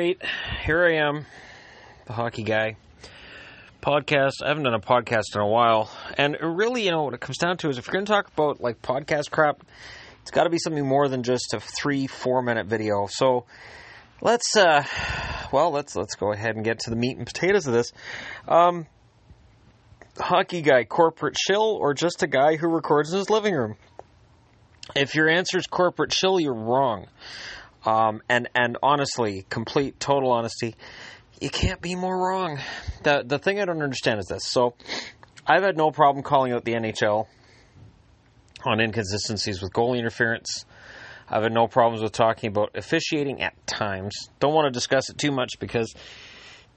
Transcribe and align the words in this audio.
Here 0.00 0.82
I 0.82 0.94
am, 0.94 1.26
the 2.06 2.14
hockey 2.14 2.42
guy. 2.42 2.76
Podcast. 3.82 4.42
I 4.42 4.48
haven't 4.48 4.62
done 4.62 4.72
a 4.72 4.80
podcast 4.80 5.34
in 5.34 5.42
a 5.42 5.46
while, 5.46 5.90
and 6.16 6.38
really, 6.40 6.84
you 6.86 6.90
know, 6.90 7.02
what 7.02 7.12
it 7.12 7.20
comes 7.20 7.36
down 7.36 7.58
to 7.58 7.68
is 7.68 7.76
if 7.76 7.86
you're 7.86 7.92
going 7.92 8.06
to 8.06 8.10
talk 8.10 8.28
about 8.28 8.62
like 8.62 8.80
podcast 8.80 9.30
crap, 9.30 9.62
it's 10.22 10.30
got 10.30 10.44
to 10.44 10.50
be 10.50 10.56
something 10.56 10.88
more 10.88 11.08
than 11.08 11.22
just 11.22 11.52
a 11.52 11.60
three, 11.60 12.06
four 12.06 12.40
minute 12.40 12.66
video. 12.66 13.08
So 13.10 13.44
let's, 14.22 14.56
uh, 14.56 14.84
well, 15.52 15.70
let's 15.70 15.94
let's 15.94 16.14
go 16.14 16.32
ahead 16.32 16.56
and 16.56 16.64
get 16.64 16.78
to 16.80 16.90
the 16.90 16.96
meat 16.96 17.18
and 17.18 17.26
potatoes 17.26 17.66
of 17.66 17.74
this. 17.74 17.92
Um, 18.48 18.86
hockey 20.18 20.62
guy, 20.62 20.84
corporate 20.84 21.36
shill, 21.38 21.76
or 21.78 21.92
just 21.92 22.22
a 22.22 22.26
guy 22.26 22.56
who 22.56 22.68
records 22.68 23.12
in 23.12 23.18
his 23.18 23.28
living 23.28 23.54
room? 23.54 23.76
If 24.96 25.14
your 25.14 25.28
answer 25.28 25.58
is 25.58 25.66
corporate 25.66 26.14
shill, 26.14 26.40
you're 26.40 26.54
wrong. 26.54 27.06
Um, 27.84 28.22
and 28.28 28.48
and 28.54 28.76
honestly, 28.82 29.46
complete 29.48 29.98
total 29.98 30.32
honesty, 30.32 30.74
you 31.40 31.50
can't 31.50 31.80
be 31.80 31.94
more 31.94 32.16
wrong. 32.16 32.58
The 33.02 33.22
the 33.26 33.38
thing 33.38 33.60
I 33.60 33.64
don't 33.64 33.82
understand 33.82 34.20
is 34.20 34.26
this. 34.26 34.44
So, 34.44 34.74
I've 35.46 35.62
had 35.62 35.76
no 35.76 35.90
problem 35.90 36.22
calling 36.22 36.52
out 36.52 36.64
the 36.64 36.72
NHL 36.72 37.26
on 38.64 38.80
inconsistencies 38.80 39.62
with 39.62 39.72
goalie 39.72 39.98
interference. 39.98 40.64
I've 41.28 41.44
had 41.44 41.52
no 41.52 41.68
problems 41.68 42.02
with 42.02 42.12
talking 42.12 42.48
about 42.48 42.70
officiating 42.74 43.40
at 43.40 43.54
times. 43.66 44.28
Don't 44.40 44.52
want 44.52 44.66
to 44.66 44.70
discuss 44.76 45.08
it 45.10 45.16
too 45.16 45.30
much 45.30 45.58
because 45.60 45.94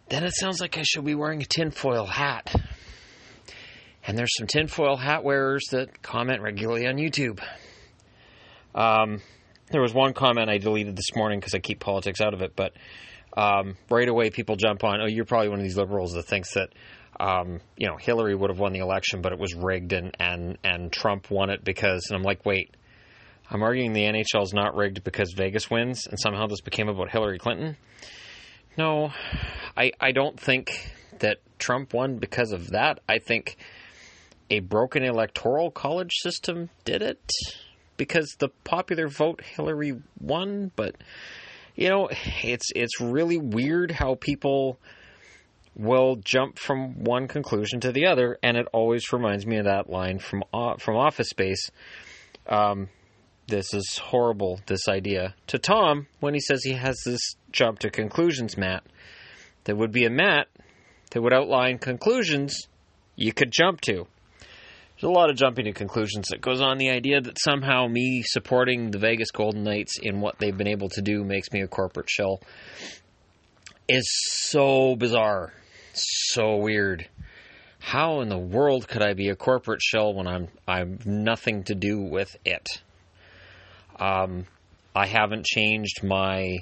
then 0.09 0.23
it 0.23 0.33
sounds 0.35 0.61
like 0.61 0.77
I 0.77 0.83
should 0.83 1.03
be 1.03 1.15
wearing 1.15 1.41
a 1.41 1.45
tinfoil 1.45 2.05
hat. 2.05 2.53
And 4.05 4.17
there's 4.17 4.35
some 4.37 4.47
tinfoil 4.47 4.95
hat 4.95 5.23
wearers 5.23 5.63
that 5.71 6.01
comment 6.01 6.41
regularly 6.41 6.85
on 6.87 6.97
YouTube. 6.97 7.39
Um, 8.75 9.21
there 9.73 9.81
was 9.81 9.93
one 9.93 10.13
comment 10.13 10.49
I 10.49 10.59
deleted 10.59 10.95
this 10.95 11.15
morning 11.15 11.39
because 11.39 11.55
I 11.55 11.59
keep 11.59 11.79
politics 11.79 12.21
out 12.21 12.33
of 12.33 12.41
it, 12.43 12.55
but 12.55 12.73
um, 13.35 13.75
right 13.89 14.07
away 14.07 14.29
people 14.29 14.55
jump 14.55 14.83
on, 14.83 15.01
oh, 15.01 15.07
you're 15.07 15.25
probably 15.25 15.49
one 15.49 15.57
of 15.57 15.63
these 15.63 15.75
liberals 15.75 16.13
that 16.13 16.23
thinks 16.23 16.53
that, 16.53 16.69
um, 17.19 17.59
you 17.75 17.87
know, 17.87 17.97
Hillary 17.97 18.35
would 18.35 18.51
have 18.51 18.59
won 18.59 18.71
the 18.71 18.79
election, 18.79 19.23
but 19.23 19.33
it 19.33 19.39
was 19.39 19.55
rigged 19.55 19.91
and, 19.91 20.15
and, 20.19 20.59
and 20.63 20.91
Trump 20.91 21.31
won 21.31 21.49
it 21.49 21.63
because, 21.63 22.05
and 22.07 22.15
I'm 22.15 22.21
like, 22.21 22.45
wait, 22.45 22.77
I'm 23.49 23.63
arguing 23.63 23.93
the 23.93 24.03
NHL 24.03 24.43
is 24.43 24.53
not 24.53 24.75
rigged 24.75 25.03
because 25.03 25.33
Vegas 25.35 25.69
wins 25.71 26.05
and 26.05 26.19
somehow 26.19 26.45
this 26.45 26.61
became 26.61 26.87
about 26.87 27.09
Hillary 27.09 27.39
Clinton. 27.39 27.75
No, 28.77 29.11
I, 29.75 29.91
I 29.99 30.11
don't 30.11 30.39
think 30.39 30.93
that 31.17 31.39
Trump 31.57 31.95
won 31.95 32.17
because 32.17 32.51
of 32.51 32.69
that. 32.69 32.99
I 33.09 33.17
think 33.17 33.57
a 34.51 34.59
broken 34.59 35.03
electoral 35.03 35.71
college 35.71 36.11
system 36.21 36.69
did 36.85 37.01
it 37.01 37.19
because 37.97 38.35
the 38.39 38.49
popular 38.63 39.07
vote 39.07 39.41
Hillary 39.41 39.95
won, 40.19 40.71
but 40.75 40.95
you 41.75 41.89
know, 41.89 42.09
it's 42.43 42.71
it's 42.75 43.01
really 43.01 43.37
weird 43.37 43.91
how 43.91 44.15
people 44.15 44.79
will 45.75 46.17
jump 46.17 46.59
from 46.59 47.03
one 47.03 47.27
conclusion 47.27 47.79
to 47.79 47.91
the 47.91 48.05
other, 48.05 48.37
and 48.43 48.57
it 48.57 48.67
always 48.73 49.11
reminds 49.11 49.45
me 49.45 49.57
of 49.57 49.65
that 49.65 49.89
line 49.89 50.19
from 50.19 50.43
from 50.79 50.95
Office 50.95 51.29
Space. 51.29 51.71
Um, 52.47 52.89
this 53.47 53.73
is 53.73 53.97
horrible. 53.97 54.59
This 54.67 54.87
idea 54.87 55.35
to 55.47 55.59
Tom 55.59 56.07
when 56.19 56.33
he 56.33 56.39
says 56.39 56.63
he 56.63 56.73
has 56.73 56.97
this 57.05 57.35
jump 57.51 57.79
to 57.79 57.89
conclusions 57.89 58.57
mat. 58.57 58.83
That 59.65 59.77
would 59.77 59.91
be 59.91 60.05
a 60.05 60.09
mat 60.09 60.47
that 61.11 61.21
would 61.21 61.33
outline 61.33 61.77
conclusions 61.77 62.67
you 63.15 63.33
could 63.33 63.51
jump 63.51 63.81
to. 63.81 64.07
There's 65.03 65.11
a 65.11 65.19
lot 65.19 65.29
of 65.29 65.35
jumping 65.35 65.65
to 65.65 65.73
conclusions 65.73 66.27
that 66.29 66.39
goes 66.39 66.61
on. 66.61 66.77
The 66.77 66.91
idea 66.91 67.19
that 67.19 67.37
somehow 67.37 67.87
me 67.87 68.23
supporting 68.25 68.89
the 68.89 68.99
Vegas 68.99 69.31
Golden 69.31 69.61
Knights 69.61 69.99
in 70.01 70.21
what 70.21 70.39
they've 70.39 70.57
been 70.57 70.69
able 70.69 70.87
to 70.87 71.01
do 71.01 71.25
makes 71.25 71.51
me 71.51 71.59
a 71.59 71.67
corporate 71.67 72.09
shell 72.09 72.39
is 73.89 74.09
so 74.39 74.95
bizarre, 74.95 75.51
so 75.91 76.55
weird. 76.55 77.09
How 77.79 78.21
in 78.21 78.29
the 78.29 78.37
world 78.37 78.87
could 78.87 79.03
I 79.03 79.13
be 79.13 79.27
a 79.27 79.35
corporate 79.35 79.81
shell 79.81 80.13
when 80.13 80.25
I'm 80.25 80.47
I've 80.65 81.05
nothing 81.05 81.65
to 81.65 81.75
do 81.75 81.99
with 81.99 82.37
it? 82.45 82.65
Um, 83.99 84.45
I 84.95 85.07
haven't 85.07 85.45
changed 85.45 86.01
my 86.01 86.59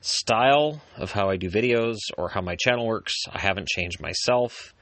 style 0.00 0.82
of 0.96 1.12
how 1.12 1.30
I 1.30 1.36
do 1.36 1.48
videos 1.48 1.98
or 2.18 2.30
how 2.30 2.40
my 2.40 2.56
channel 2.56 2.84
works. 2.84 3.14
I 3.32 3.38
haven't 3.38 3.68
changed 3.68 4.00
myself. 4.00 4.74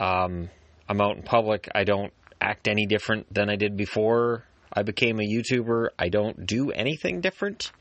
Um, 0.00 0.50
I'm 0.88 1.00
out 1.00 1.16
in 1.16 1.22
public. 1.22 1.68
I 1.76 1.84
don't 1.84 2.12
act 2.44 2.68
any 2.68 2.86
different 2.86 3.32
than 3.32 3.48
I 3.48 3.56
did 3.56 3.76
before 3.76 4.44
I 4.70 4.82
became 4.82 5.18
a 5.18 5.22
YouTuber. 5.22 5.88
I 5.98 6.10
don't 6.10 6.46
do 6.46 6.70
anything 6.70 7.20
different. 7.22 7.72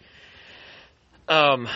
Um, 1.28 1.68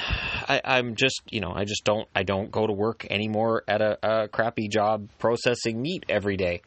I, 0.47 0.61
I'm 0.63 0.95
just, 0.95 1.21
you 1.29 1.41
know, 1.41 1.51
I 1.53 1.65
just 1.65 1.83
don't, 1.83 2.07
I 2.15 2.23
don't 2.23 2.51
go 2.51 2.65
to 2.65 2.73
work 2.73 3.05
anymore 3.09 3.63
at 3.67 3.81
a, 3.81 3.97
a 4.03 4.27
crappy 4.27 4.67
job 4.67 5.09
processing 5.19 5.81
meat 5.81 6.05
every 6.09 6.37
day. 6.37 6.61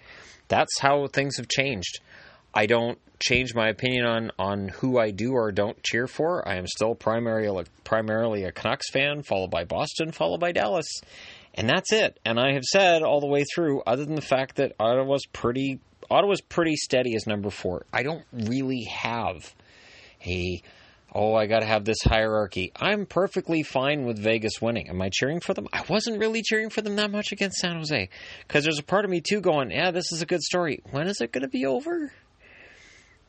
That's 0.48 0.78
how 0.78 1.06
things 1.06 1.36
have 1.38 1.48
changed. 1.48 2.00
I 2.52 2.66
don't 2.66 2.98
change 3.20 3.54
my 3.54 3.68
opinion 3.68 4.06
on, 4.06 4.32
on 4.38 4.68
who 4.68 4.98
I 4.98 5.10
do 5.10 5.32
or 5.32 5.52
don't 5.52 5.80
cheer 5.82 6.06
for. 6.06 6.46
I 6.46 6.56
am 6.56 6.66
still 6.66 6.94
primarily 6.94 7.64
primarily 7.84 8.44
a 8.44 8.52
Canucks 8.52 8.90
fan, 8.90 9.22
followed 9.22 9.50
by 9.50 9.64
Boston, 9.64 10.10
followed 10.10 10.40
by 10.40 10.52
Dallas. 10.52 10.88
And 11.54 11.68
that's 11.68 11.92
it. 11.92 12.18
And 12.24 12.40
I 12.40 12.54
have 12.54 12.64
said 12.64 13.02
all 13.02 13.20
the 13.20 13.26
way 13.26 13.44
through, 13.54 13.82
other 13.82 14.04
than 14.04 14.14
the 14.14 14.22
fact 14.22 14.56
that 14.56 14.72
Ottawa's 14.80 15.26
pretty 15.26 15.80
Ottawa's 16.10 16.40
pretty 16.40 16.76
steady 16.76 17.14
as 17.14 17.26
number 17.26 17.50
four. 17.50 17.86
I 17.92 18.02
don't 18.02 18.24
really 18.32 18.84
have 18.84 19.54
a 20.26 20.62
oh, 21.12 21.34
I 21.34 21.46
got 21.46 21.60
to 21.60 21.66
have 21.66 21.84
this 21.84 22.02
hierarchy. 22.02 22.72
I'm 22.76 23.06
perfectly 23.06 23.62
fine 23.62 24.04
with 24.04 24.18
Vegas 24.18 24.62
winning. 24.62 24.88
Am 24.88 25.02
I 25.02 25.10
cheering 25.12 25.40
for 25.40 25.54
them? 25.54 25.66
I 25.72 25.84
wasn't 25.88 26.20
really 26.20 26.42
cheering 26.42 26.70
for 26.70 26.82
them 26.82 26.96
that 26.96 27.10
much 27.10 27.32
against 27.32 27.58
San 27.58 27.76
Jose 27.76 28.08
because 28.46 28.64
there's 28.64 28.78
a 28.78 28.84
part 28.84 29.04
of 29.04 29.10
me 29.10 29.20
too 29.20 29.40
going, 29.40 29.70
yeah, 29.70 29.90
this 29.90 30.12
is 30.12 30.22
a 30.22 30.26
good 30.26 30.42
story. 30.42 30.82
When 30.90 31.08
is 31.08 31.20
it 31.20 31.32
going 31.32 31.42
to 31.42 31.48
be 31.48 31.66
over? 31.66 32.12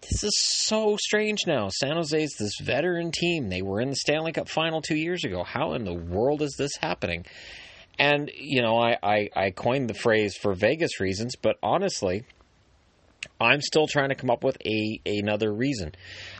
This 0.02 0.24
is 0.24 0.38
so 0.38 0.97
strange 0.97 1.41
now. 1.46 1.70
San 1.70 1.96
Jose's 1.96 2.36
this 2.40 2.59
veteran 2.59 3.12
team. 3.12 3.50
They 3.50 3.62
were 3.62 3.80
in 3.80 3.90
the 3.90 3.96
Stanley 3.96 4.31
Cup 4.31 4.50
final 4.50 4.81
two 4.81 4.96
years 4.96 5.24
ago. 5.24 5.44
How 5.44 5.74
in 5.74 5.84
the 5.84 5.94
world 5.94 6.41
is 6.41 6.56
this 6.58 6.72
happening? 6.81 7.25
And, 8.00 8.31
you 8.36 8.64
know, 8.64 8.80
I, 8.80 8.97
I, 9.03 9.30
I 9.36 9.52
coined 9.52 9.90
the 9.90 9.94
phrase 9.94 10.36
for 10.36 10.53
Vegas 10.56 11.00
reasons, 11.00 11.36
but 11.36 11.58
honestly, 11.62 12.25
I'm 13.41 13.62
still 13.62 13.88
trying 13.88 14.09
to 14.09 14.16
come 14.16 14.29
up 14.29 14.44
with 14.44 14.57
a 14.66 15.02
another 15.06 15.52
reason. 15.52 15.96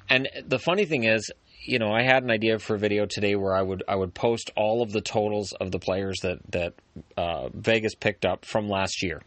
And 0.10 0.30
the 0.46 0.60
funny 0.60 0.86
thing 0.86 1.04
is, 1.04 1.32
you 1.64 1.80
know, 1.80 1.92
I 1.92 2.04
had 2.04 2.24
an 2.24 2.32
idea 2.32 2.60
for 2.60 2.76
a 2.76 2.80
video 2.80 3.06
today 3.06 3.36
where 3.36 3.56
I 3.56 3.62
would 3.62 3.84
I 3.88 3.96
would 3.96 4.14
post 4.14 4.52
all 4.56 4.82
of 4.82 4.92
the 4.92 5.02
totals 5.02 5.54
of 5.54 5.72
the 5.72 5.80
players 5.80 6.20
that 6.22 6.40
that 6.52 6.74
uh, 7.18 7.50
Vegas 7.54 7.96
picked 7.96 8.26
up 8.26 8.46
from 8.46 8.70
last 8.70 9.04
year. 9.04 9.22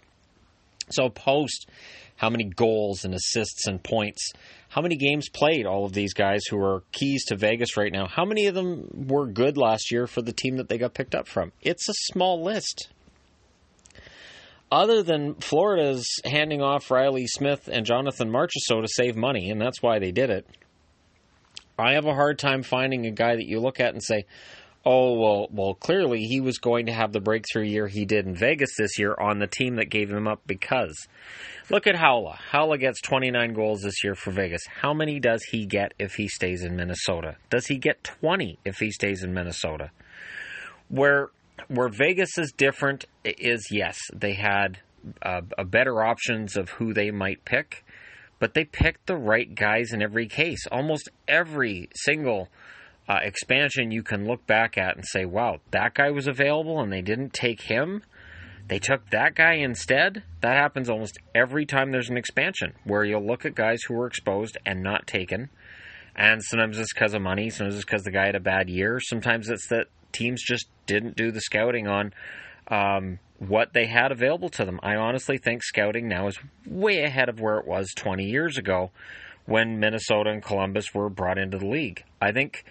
So 0.91 1.09
post 1.09 1.69
how 2.17 2.31
many 2.31 2.45
goals 2.45 3.05
and 3.05 3.15
assists 3.15 3.67
and 3.67 3.83
points, 3.83 4.33
how 4.69 4.81
many 4.81 4.97
games 4.97 5.29
played 5.29 5.67
all 5.67 5.85
of 5.85 5.93
these 5.93 6.15
guys 6.15 6.43
who 6.49 6.59
are 6.59 6.85
keys 6.93 7.25
to 7.27 7.37
Vegas 7.37 7.77
right 7.77 7.93
now. 7.93 8.07
How 8.07 8.25
many 8.25 8.47
of 8.47 8.55
them 8.55 8.89
were 9.09 9.27
good 9.27 9.57
last 9.57 9.91
year 9.91 10.07
for 10.07 10.23
the 10.23 10.33
team 10.33 10.57
that 10.59 10.69
they 10.69 10.79
got 10.79 10.95
picked 10.95 11.15
up 11.15 11.27
from? 11.27 11.53
It's 11.61 11.89
a 11.89 11.95
small 12.13 12.43
list 12.45 12.91
other 14.71 15.03
than 15.03 15.35
Florida's 15.37 16.21
handing 16.25 16.63
off 16.63 16.91
Reilly 16.91 17.27
Smith 17.27 17.69
and 17.71 17.87
Jonathan 17.87 18.31
Marchessault 18.31 18.83
to 18.83 18.89
save 18.89 19.17
money, 19.17 19.51
and 19.51 19.61
that's 19.61 19.83
why 19.83 19.99
they 19.99 20.13
did 20.13 20.31
it, 20.31 20.47
I 21.79 21.93
have 21.95 22.07
a 22.07 22.15
hard 22.15 22.39
time 22.39 22.63
finding 22.63 23.07
a 23.07 23.11
guy 23.11 23.37
that 23.37 23.47
you 23.47 23.61
look 23.61 23.81
at 23.81 23.93
and 23.93 24.03
say, 24.03 24.27
oh, 24.85 25.19
well, 25.19 25.49
well, 25.51 25.75
clearly 25.75 26.21
he 26.21 26.41
was 26.41 26.59
going 26.59 26.87
to 26.87 26.93
have 26.93 27.13
the 27.13 27.21
breakthrough 27.21 27.65
year 27.65 27.89
he 27.89 28.05
did 28.05 28.27
in 28.27 28.37
Vegas 28.37 28.77
this 28.77 28.99
year 28.99 29.15
on 29.19 29.39
the 29.39 29.47
team 29.47 29.77
that 29.77 29.91
gave 29.91 30.11
him 30.11 30.29
up 30.29 30.43
because. 30.47 31.09
Look 31.71 31.87
at 31.87 31.95
Haula. 31.95 32.37
Haula 32.53 32.79
gets 32.79 33.01
29 33.01 33.55
goals 33.55 33.83
this 33.83 34.05
year 34.05 34.15
for 34.15 34.31
Vegas. 34.31 34.63
How 34.67 34.93
many 34.93 35.19
does 35.19 35.43
he 35.45 35.65
get 35.67 35.95
if 35.99 36.15
he 36.15 36.29
stays 36.29 36.63
in 36.63 36.77
Minnesota? 36.77 37.37
Does 37.49 37.67
he 37.67 37.79
get 37.79 38.05
20 38.05 38.59
if 38.65 38.77
he 38.77 38.91
stays 38.91 39.23
in 39.23 39.33
Minnesota? 39.33 39.91
Where 40.89 41.31
where 41.69 41.89
Vegas 41.89 42.39
is 42.39 42.53
different 42.53 43.07
is 43.25 43.69
yes, 43.71 43.99
they 44.13 44.35
had 44.35 44.79
uh, 45.23 45.43
a 45.59 45.65
better 45.65 46.03
options 46.03 46.57
of 46.57 46.71
who 46.71 46.93
they 46.93 47.11
might 47.11 47.45
pick, 47.45 47.85
but 48.39 48.55
they 48.55 48.65
picked 48.65 49.07
the 49.07 49.17
right 49.17 49.55
guys 49.55 49.93
in 49.93 50.03
every 50.03 50.27
case. 50.27 50.67
Almost 50.71 51.11
every 51.29 51.89
single 51.95 52.49
uh, 53.09 53.21
expansion 53.23 53.91
you 53.91 54.03
can 54.03 54.27
look 54.27 54.47
back 54.47 54.79
at 54.79 54.97
and 54.97 55.05
say, 55.07 55.25
wow, 55.25 55.61
that 55.71 55.95
guy 55.95 56.11
was 56.11 56.27
available 56.27 56.81
and 56.81 56.93
they 56.93 57.03
didn't 57.03 57.33
take 57.33 57.63
him. 57.63 58.03
They 58.67 58.79
took 58.79 59.11
that 59.11 59.35
guy 59.35 59.55
instead. 59.55 60.23
That 60.41 60.57
happens 60.57 60.89
almost 60.89 61.19
every 61.35 61.67
time 61.67 61.93
there's 61.93 62.09
an 62.09 62.17
expansion 62.17 62.73
where 62.85 63.05
you'll 63.05 63.27
look 63.27 63.45
at 63.45 63.55
guys 63.55 63.83
who 63.83 63.95
were 63.95 64.07
exposed 64.07 64.57
and 64.65 64.83
not 64.83 65.07
taken. 65.07 65.51
And 66.17 66.43
sometimes 66.43 66.79
it's 66.79 66.95
because 66.95 67.13
of 67.13 67.23
money, 67.23 67.51
sometimes 67.51 67.75
it's 67.75 67.85
because 67.85 68.05
the 68.05 68.11
guy 68.11 68.27
had 68.27 68.37
a 68.37 68.41
bad 68.41 68.71
year, 68.71 69.01
sometimes 69.01 69.51
it's 69.51 69.69
that 69.69 69.89
teams 70.15 70.43
just 70.43 70.67
didn't 70.87 71.17
do 71.17 71.31
the 71.31 71.41
scouting 71.43 71.87
on 71.87 72.15
um, 72.69 73.19
what 73.39 73.73
they 73.75 73.87
had 73.87 74.13
available 74.13 74.49
to 74.49 74.65
them. 74.65 74.81
I 74.83 74.97
honestly 74.97 75.37
think 75.37 75.63
scouting 75.63 76.09
now 76.09 76.29
is 76.29 76.39
way 76.67 77.03
ahead 77.03 77.29
of 77.29 77.41
where 77.41 77.59
it 77.59 77.67
was 77.67 77.93
20 77.95 78.25
years 78.25 78.57
ago 78.57 78.91
when 79.47 79.79
Minnesota 79.79 80.31
and 80.31 80.43
Columbus 80.43 80.95
were 80.95 81.11
brought 81.11 81.37
into 81.37 81.59
the 81.59 81.67
league. 81.67 82.03
I 82.23 82.33
think 82.33 82.65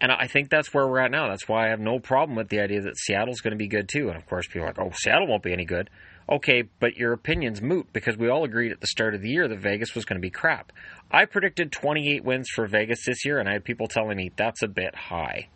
And 0.00 0.12
I 0.12 0.26
think 0.26 0.50
that's 0.50 0.72
where 0.74 0.86
we're 0.86 1.00
at 1.00 1.10
now. 1.10 1.28
That's 1.28 1.48
why 1.48 1.66
I 1.66 1.70
have 1.70 1.80
no 1.80 1.98
problem 1.98 2.36
with 2.36 2.48
the 2.48 2.60
idea 2.60 2.82
that 2.82 2.98
Seattle's 2.98 3.40
going 3.40 3.52
to 3.52 3.58
be 3.58 3.66
good 3.66 3.88
too. 3.88 4.08
And 4.08 4.16
of 4.16 4.26
course, 4.26 4.46
people 4.46 4.62
are 4.62 4.66
like, 4.66 4.78
oh, 4.78 4.92
Seattle 4.94 5.26
won't 5.26 5.42
be 5.42 5.52
any 5.52 5.64
good. 5.64 5.88
Okay, 6.28 6.64
but 6.80 6.96
your 6.96 7.12
opinion's 7.12 7.62
moot 7.62 7.86
because 7.92 8.16
we 8.16 8.28
all 8.28 8.44
agreed 8.44 8.72
at 8.72 8.80
the 8.80 8.88
start 8.88 9.14
of 9.14 9.22
the 9.22 9.30
year 9.30 9.46
that 9.48 9.58
Vegas 9.60 9.94
was 9.94 10.04
going 10.04 10.20
to 10.20 10.26
be 10.26 10.30
crap. 10.30 10.72
I 11.10 11.24
predicted 11.24 11.70
28 11.70 12.24
wins 12.24 12.48
for 12.54 12.66
Vegas 12.66 13.04
this 13.06 13.24
year, 13.24 13.38
and 13.38 13.48
I 13.48 13.52
had 13.52 13.64
people 13.64 13.86
telling 13.86 14.16
me 14.16 14.32
that's 14.36 14.62
a 14.62 14.68
bit 14.68 14.94
high. 14.94 15.48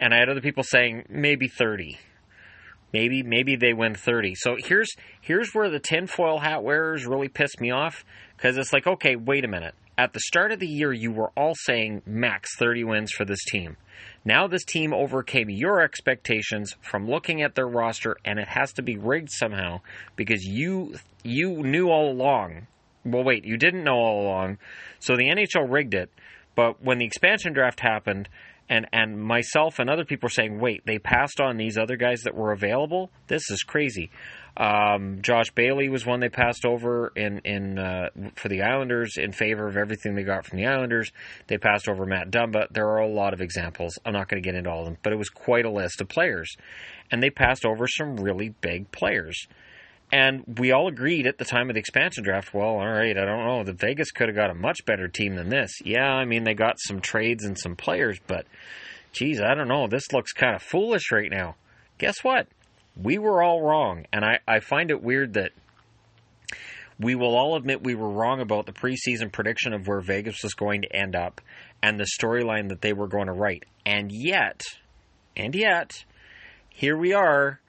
And 0.00 0.12
I 0.14 0.18
had 0.18 0.28
other 0.28 0.40
people 0.40 0.64
saying 0.64 1.04
maybe 1.08 1.46
30. 1.46 1.98
Maybe 2.92 3.22
maybe 3.22 3.54
they 3.54 3.72
win 3.72 3.94
30. 3.94 4.34
So 4.34 4.56
here's 4.58 4.88
here's 5.20 5.52
where 5.52 5.70
the 5.70 5.78
tinfoil 5.78 6.40
hat 6.40 6.64
wearers 6.64 7.06
really 7.06 7.28
piss 7.28 7.60
me 7.60 7.70
off 7.70 8.04
because 8.36 8.56
it's 8.56 8.72
like, 8.72 8.86
okay, 8.86 9.14
wait 9.14 9.44
a 9.44 9.48
minute. 9.48 9.74
At 9.96 10.14
the 10.14 10.20
start 10.20 10.50
of 10.50 10.58
the 10.58 10.66
year, 10.66 10.92
you 10.92 11.12
were 11.12 11.30
all 11.36 11.54
saying 11.54 12.02
max 12.06 12.56
30 12.56 12.84
wins 12.84 13.12
for 13.12 13.26
this 13.26 13.44
team. 13.44 13.76
Now 14.24 14.46
this 14.48 14.64
team 14.64 14.92
overcame 14.94 15.50
your 15.50 15.82
expectations 15.82 16.74
from 16.80 17.08
looking 17.08 17.42
at 17.42 17.54
their 17.54 17.68
roster, 17.68 18.16
and 18.24 18.38
it 18.38 18.48
has 18.48 18.72
to 18.72 18.82
be 18.82 18.96
rigged 18.96 19.30
somehow 19.30 19.80
because 20.16 20.42
you 20.44 20.96
you 21.22 21.62
knew 21.62 21.90
all 21.90 22.10
along. 22.10 22.66
Well, 23.04 23.24
wait, 23.24 23.44
you 23.44 23.56
didn't 23.56 23.84
know 23.84 23.96
all 23.96 24.22
along, 24.22 24.58
so 24.98 25.16
the 25.16 25.28
NHL 25.28 25.70
rigged 25.70 25.94
it. 25.94 26.10
But 26.54 26.82
when 26.82 26.98
the 26.98 27.06
expansion 27.06 27.52
draft 27.52 27.80
happened, 27.80 28.28
and 28.70 28.86
and 28.92 29.20
myself 29.20 29.80
and 29.80 29.90
other 29.90 30.04
people 30.04 30.28
are 30.28 30.30
saying, 30.30 30.58
wait, 30.60 30.86
they 30.86 30.98
passed 30.98 31.40
on 31.40 31.56
these 31.58 31.76
other 31.76 31.96
guys 31.96 32.22
that 32.22 32.34
were 32.34 32.52
available. 32.52 33.10
This 33.26 33.50
is 33.50 33.62
crazy. 33.64 34.10
Um, 34.56 35.22
Josh 35.22 35.50
Bailey 35.50 35.88
was 35.88 36.06
one 36.06 36.20
they 36.20 36.28
passed 36.28 36.64
over 36.64 37.12
in 37.16 37.40
in 37.44 37.78
uh, 37.78 38.10
for 38.36 38.48
the 38.48 38.62
Islanders 38.62 39.16
in 39.16 39.32
favor 39.32 39.66
of 39.66 39.76
everything 39.76 40.14
they 40.14 40.22
got 40.22 40.46
from 40.46 40.58
the 40.58 40.66
Islanders. 40.66 41.12
They 41.48 41.58
passed 41.58 41.88
over 41.88 42.06
Matt 42.06 42.30
Dumba. 42.30 42.66
There 42.70 42.88
are 42.88 43.00
a 43.00 43.08
lot 43.08 43.34
of 43.34 43.40
examples. 43.40 43.98
I'm 44.06 44.12
not 44.12 44.28
going 44.28 44.42
to 44.42 44.46
get 44.46 44.56
into 44.56 44.70
all 44.70 44.80
of 44.80 44.86
them, 44.86 44.98
but 45.02 45.12
it 45.12 45.16
was 45.16 45.28
quite 45.28 45.64
a 45.64 45.70
list 45.70 46.00
of 46.00 46.08
players, 46.08 46.56
and 47.10 47.22
they 47.22 47.30
passed 47.30 47.64
over 47.64 47.86
some 47.88 48.16
really 48.16 48.50
big 48.60 48.90
players. 48.92 49.46
And 50.12 50.42
we 50.58 50.72
all 50.72 50.88
agreed 50.88 51.26
at 51.26 51.38
the 51.38 51.44
time 51.44 51.70
of 51.70 51.74
the 51.74 51.80
expansion 51.80 52.24
draft, 52.24 52.52
well, 52.52 52.70
all 52.70 52.88
right, 52.88 53.16
I 53.16 53.24
don't 53.24 53.46
know. 53.46 53.62
The 53.62 53.72
Vegas 53.72 54.10
could 54.10 54.28
have 54.28 54.36
got 54.36 54.50
a 54.50 54.54
much 54.54 54.84
better 54.84 55.06
team 55.06 55.36
than 55.36 55.48
this. 55.48 55.70
Yeah, 55.84 56.08
I 56.12 56.24
mean, 56.24 56.42
they 56.42 56.54
got 56.54 56.80
some 56.80 57.00
trades 57.00 57.44
and 57.44 57.56
some 57.56 57.76
players, 57.76 58.18
but 58.26 58.46
geez, 59.12 59.40
I 59.40 59.54
don't 59.54 59.68
know. 59.68 59.86
This 59.86 60.12
looks 60.12 60.32
kind 60.32 60.56
of 60.56 60.62
foolish 60.62 61.12
right 61.12 61.30
now. 61.30 61.54
Guess 61.98 62.24
what? 62.24 62.48
We 63.00 63.18
were 63.18 63.42
all 63.42 63.62
wrong. 63.62 64.06
And 64.12 64.24
I, 64.24 64.40
I 64.48 64.58
find 64.58 64.90
it 64.90 65.02
weird 65.02 65.34
that 65.34 65.52
we 66.98 67.14
will 67.14 67.36
all 67.36 67.56
admit 67.56 67.84
we 67.84 67.94
were 67.94 68.10
wrong 68.10 68.40
about 68.40 68.66
the 68.66 68.72
preseason 68.72 69.30
prediction 69.32 69.72
of 69.72 69.86
where 69.86 70.00
Vegas 70.00 70.42
was 70.42 70.54
going 70.54 70.82
to 70.82 70.94
end 70.94 71.14
up 71.14 71.40
and 71.82 71.98
the 71.98 72.06
storyline 72.20 72.68
that 72.68 72.82
they 72.82 72.92
were 72.92 73.08
going 73.08 73.26
to 73.26 73.32
write. 73.32 73.64
And 73.86 74.10
yet, 74.12 74.62
and 75.36 75.54
yet, 75.54 76.04
here 76.68 76.96
we 76.96 77.12
are 77.12 77.60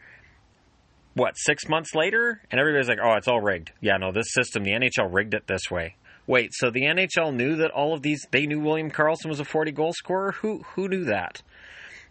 what, 1.14 1.34
six 1.38 1.68
months 1.68 1.94
later? 1.94 2.42
And 2.52 2.60
everybody's 2.60 2.88
like, 2.88 3.00
oh, 3.04 3.14
it's 3.14 3.28
all 3.28 3.42
rigged. 3.42 3.72
Yeah, 3.82 3.98
no, 3.98 4.12
this 4.12 4.34
system, 4.34 4.64
the 4.64 4.72
NHL 4.72 5.12
rigged 5.12 5.34
it 5.34 5.48
this 5.48 5.70
way. 5.70 5.96
Wait, 6.28 6.52
so 6.54 6.70
the 6.70 6.84
NHL 6.84 7.36
knew 7.36 7.56
that 7.58 7.72
all 7.72 7.94
of 7.94 8.02
these, 8.02 8.26
they 8.32 8.46
knew 8.46 8.60
William 8.60 8.92
Karlsson 8.92 9.28
was 9.28 9.40
a 9.40 9.46
40 9.46 9.72
goal 9.72 9.92
scorer? 9.94 10.34
Who, 10.34 10.64
who 10.76 10.88
knew 10.88 11.06
that? 11.06 11.42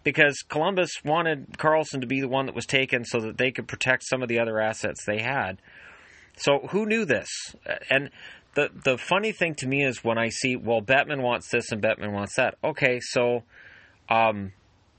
Because 0.03 0.43
Columbus 0.49 0.91
wanted 1.05 1.59
Carlson 1.59 2.01
to 2.01 2.07
be 2.07 2.21
the 2.21 2.29
one 2.29 2.47
that 2.47 2.55
was 2.55 2.67
taken 2.67 3.05
so 3.05 3.21
that 3.21 3.39
they 3.39 3.51
could 3.51 3.69
protect 3.69 4.05
some 4.05 4.23
of 4.23 4.29
the 4.29 4.41
other 4.41 4.61
assets 4.61 5.05
they 5.05 5.21
had. 5.21 5.61
So 6.37 6.67
who 6.71 6.87
knew 6.87 7.05
this? 7.05 7.29
And 7.91 8.11
the 8.55 8.71
the 8.85 8.99
funny 8.99 9.33
thing 9.33 9.55
to 9.57 9.67
me 9.67 9.85
is 9.85 10.03
when 10.03 10.19
I 10.19 10.31
see, 10.31 10.57
well, 10.57 10.81
Bettman 10.81 11.23
wants 11.23 11.51
this 11.51 11.71
and 11.71 11.83
Bettman 11.83 12.13
wants 12.13 12.37
that. 12.37 12.57
Okay, 12.65 13.01
so 13.01 13.43
um, 14.09 14.53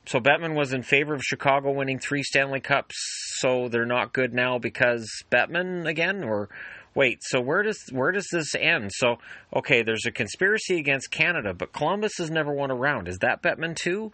so 0.05 0.19
Bettman 0.19 0.55
was 0.55 0.73
in 0.73 0.83
favor 0.83 1.13
of 1.13 1.21
Chicago 1.21 1.71
winning 1.71 1.99
three 1.99 2.23
Stanley 2.23 2.59
Cups, 2.59 2.95
so 3.39 3.69
they're 3.69 3.85
not 3.85 4.13
good 4.13 4.33
now 4.33 4.57
because 4.57 5.07
Bettman 5.31 5.87
again, 5.87 6.23
or 6.23 6.49
wait, 6.95 7.19
so 7.21 7.39
where 7.39 7.63
does 7.63 7.79
where 7.91 8.11
does 8.11 8.27
this 8.31 8.55
end? 8.55 8.91
So 8.93 9.17
okay, 9.55 9.83
there's 9.83 10.05
a 10.05 10.11
conspiracy 10.11 10.77
against 10.79 11.11
Canada, 11.11 11.53
but 11.53 11.73
Columbus 11.73 12.13
has 12.17 12.31
never 12.31 12.51
won 12.51 12.71
a 12.71 12.75
round. 12.75 13.07
Is 13.07 13.19
that 13.19 13.41
Bettman 13.41 13.75
too, 13.75 14.11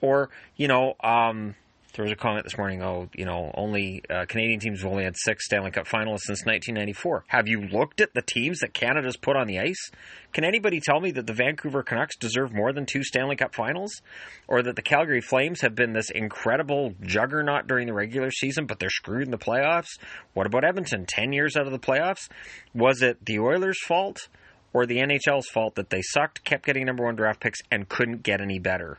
or 0.00 0.30
you 0.56 0.68
know? 0.68 0.94
Um, 1.02 1.54
there 1.96 2.04
was 2.04 2.12
a 2.12 2.16
comment 2.16 2.44
this 2.44 2.58
morning. 2.58 2.82
Oh, 2.82 3.08
you 3.14 3.24
know, 3.24 3.50
only 3.54 4.02
uh, 4.10 4.26
Canadian 4.26 4.60
teams 4.60 4.82
have 4.82 4.90
only 4.90 5.04
had 5.04 5.16
six 5.16 5.46
Stanley 5.46 5.70
Cup 5.70 5.86
finalists 5.86 6.26
since 6.26 6.44
1994. 6.44 7.24
Have 7.28 7.48
you 7.48 7.62
looked 7.62 8.02
at 8.02 8.12
the 8.12 8.22
teams 8.22 8.60
that 8.60 8.74
Canada's 8.74 9.16
put 9.16 9.34
on 9.34 9.46
the 9.46 9.58
ice? 9.58 9.90
Can 10.32 10.44
anybody 10.44 10.80
tell 10.80 11.00
me 11.00 11.10
that 11.12 11.26
the 11.26 11.32
Vancouver 11.32 11.82
Canucks 11.82 12.16
deserve 12.16 12.52
more 12.52 12.72
than 12.72 12.84
two 12.84 13.02
Stanley 13.02 13.36
Cup 13.36 13.54
finals, 13.54 14.02
or 14.46 14.62
that 14.62 14.76
the 14.76 14.82
Calgary 14.82 15.22
Flames 15.22 15.62
have 15.62 15.74
been 15.74 15.94
this 15.94 16.10
incredible 16.10 16.94
juggernaut 17.00 17.66
during 17.66 17.86
the 17.86 17.94
regular 17.94 18.30
season, 18.30 18.66
but 18.66 18.78
they're 18.78 18.90
screwed 18.90 19.24
in 19.24 19.30
the 19.30 19.38
playoffs? 19.38 19.98
What 20.34 20.46
about 20.46 20.64
Edmonton? 20.64 21.06
Ten 21.08 21.32
years 21.32 21.56
out 21.56 21.66
of 21.66 21.72
the 21.72 21.78
playoffs. 21.78 22.28
Was 22.74 23.00
it 23.00 23.24
the 23.24 23.38
Oilers' 23.38 23.82
fault? 23.82 24.28
Or 24.72 24.84
the 24.84 24.98
NHL's 24.98 25.48
fault 25.48 25.76
that 25.76 25.88
they 25.88 26.02
sucked, 26.02 26.44
kept 26.44 26.66
getting 26.66 26.84
number 26.84 27.02
one 27.02 27.16
draft 27.16 27.40
picks, 27.40 27.60
and 27.70 27.88
couldn't 27.88 28.22
get 28.22 28.42
any 28.42 28.58
better 28.58 28.98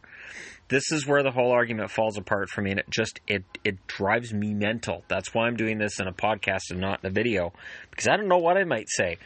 this 0.70 0.92
is 0.92 1.08
where 1.08 1.24
the 1.24 1.32
whole 1.32 1.52
argument 1.52 1.92
falls 1.92 2.18
apart 2.18 2.50
for 2.50 2.62
me 2.62 2.72
and 2.72 2.80
it 2.80 2.90
just 2.90 3.20
it 3.28 3.44
it 3.64 3.88
drives 3.88 4.34
me 4.34 4.54
mental. 4.54 5.04
That's 5.08 5.34
why 5.34 5.48
i'm 5.48 5.56
doing 5.56 5.78
this 5.78 6.00
in 6.00 6.08
a 6.08 6.14
podcast 6.14 6.72
and 6.72 6.80
not 6.80 7.00
in 7.04 7.10
a 7.10 7.14
video 7.14 7.54
because 7.90 8.08
i 8.08 8.18
don't 8.18 8.28
know 8.28 8.38
what 8.38 8.58
i 8.58 8.64
might 8.64 8.90
say. 8.90 9.18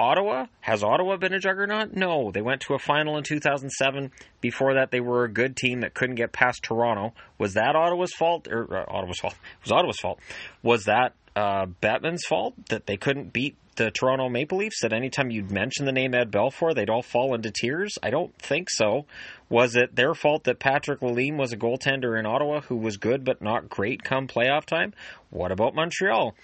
Ottawa 0.00 0.46
has 0.60 0.82
ottawa 0.82 1.18
been 1.18 1.34
a 1.34 1.38
juggernaut? 1.38 1.92
No. 1.94 2.30
They 2.30 2.40
went 2.40 2.62
to 2.62 2.74
a 2.74 2.78
final 2.78 3.18
in 3.18 3.22
2007 3.22 4.10
before 4.40 4.74
that 4.74 4.90
they 4.90 5.00
were 5.00 5.24
a 5.24 5.30
good 5.30 5.56
team 5.56 5.80
that 5.80 5.92
couldn't 5.92 6.14
get 6.14 6.32
past 6.32 6.62
toronto. 6.62 7.12
Was 7.36 7.52
that 7.52 7.76
ottawa's 7.76 8.14
fault? 8.14 8.48
Or 8.50 8.62
uh, 8.74 8.84
ottawa's 8.88 9.18
fault. 9.18 9.34
It 9.34 9.64
was 9.64 9.72
ottawa's 9.72 9.98
fault. 9.98 10.18
Was 10.62 10.84
that 10.84 11.12
uh, 11.36 11.66
Bettman's 11.80 12.24
fault 12.26 12.54
that 12.68 12.86
they 12.86 12.96
couldn't 12.96 13.32
beat 13.32 13.56
the 13.76 13.90
Toronto 13.90 14.28
Maple 14.28 14.58
Leafs 14.58 14.82
that 14.82 14.92
anytime 14.92 15.30
you'd 15.30 15.50
mention 15.50 15.86
the 15.86 15.92
name 15.92 16.14
Ed 16.14 16.30
Belfour, 16.30 16.74
they'd 16.74 16.90
all 16.90 17.02
fall 17.02 17.34
into 17.34 17.50
tears? 17.50 17.96
I 18.02 18.10
don't 18.10 18.36
think 18.36 18.68
so. 18.68 19.06
Was 19.48 19.74
it 19.74 19.96
their 19.96 20.12
fault 20.14 20.44
that 20.44 20.58
Patrick 20.58 21.00
Lalime 21.00 21.38
was 21.38 21.52
a 21.52 21.56
goaltender 21.56 22.18
in 22.18 22.26
Ottawa 22.26 22.60
who 22.60 22.76
was 22.76 22.98
good 22.98 23.24
but 23.24 23.40
not 23.40 23.70
great 23.70 24.04
come 24.04 24.28
playoff 24.28 24.66
time? 24.66 24.92
What 25.30 25.50
about 25.50 25.74
Montreal? 25.74 26.34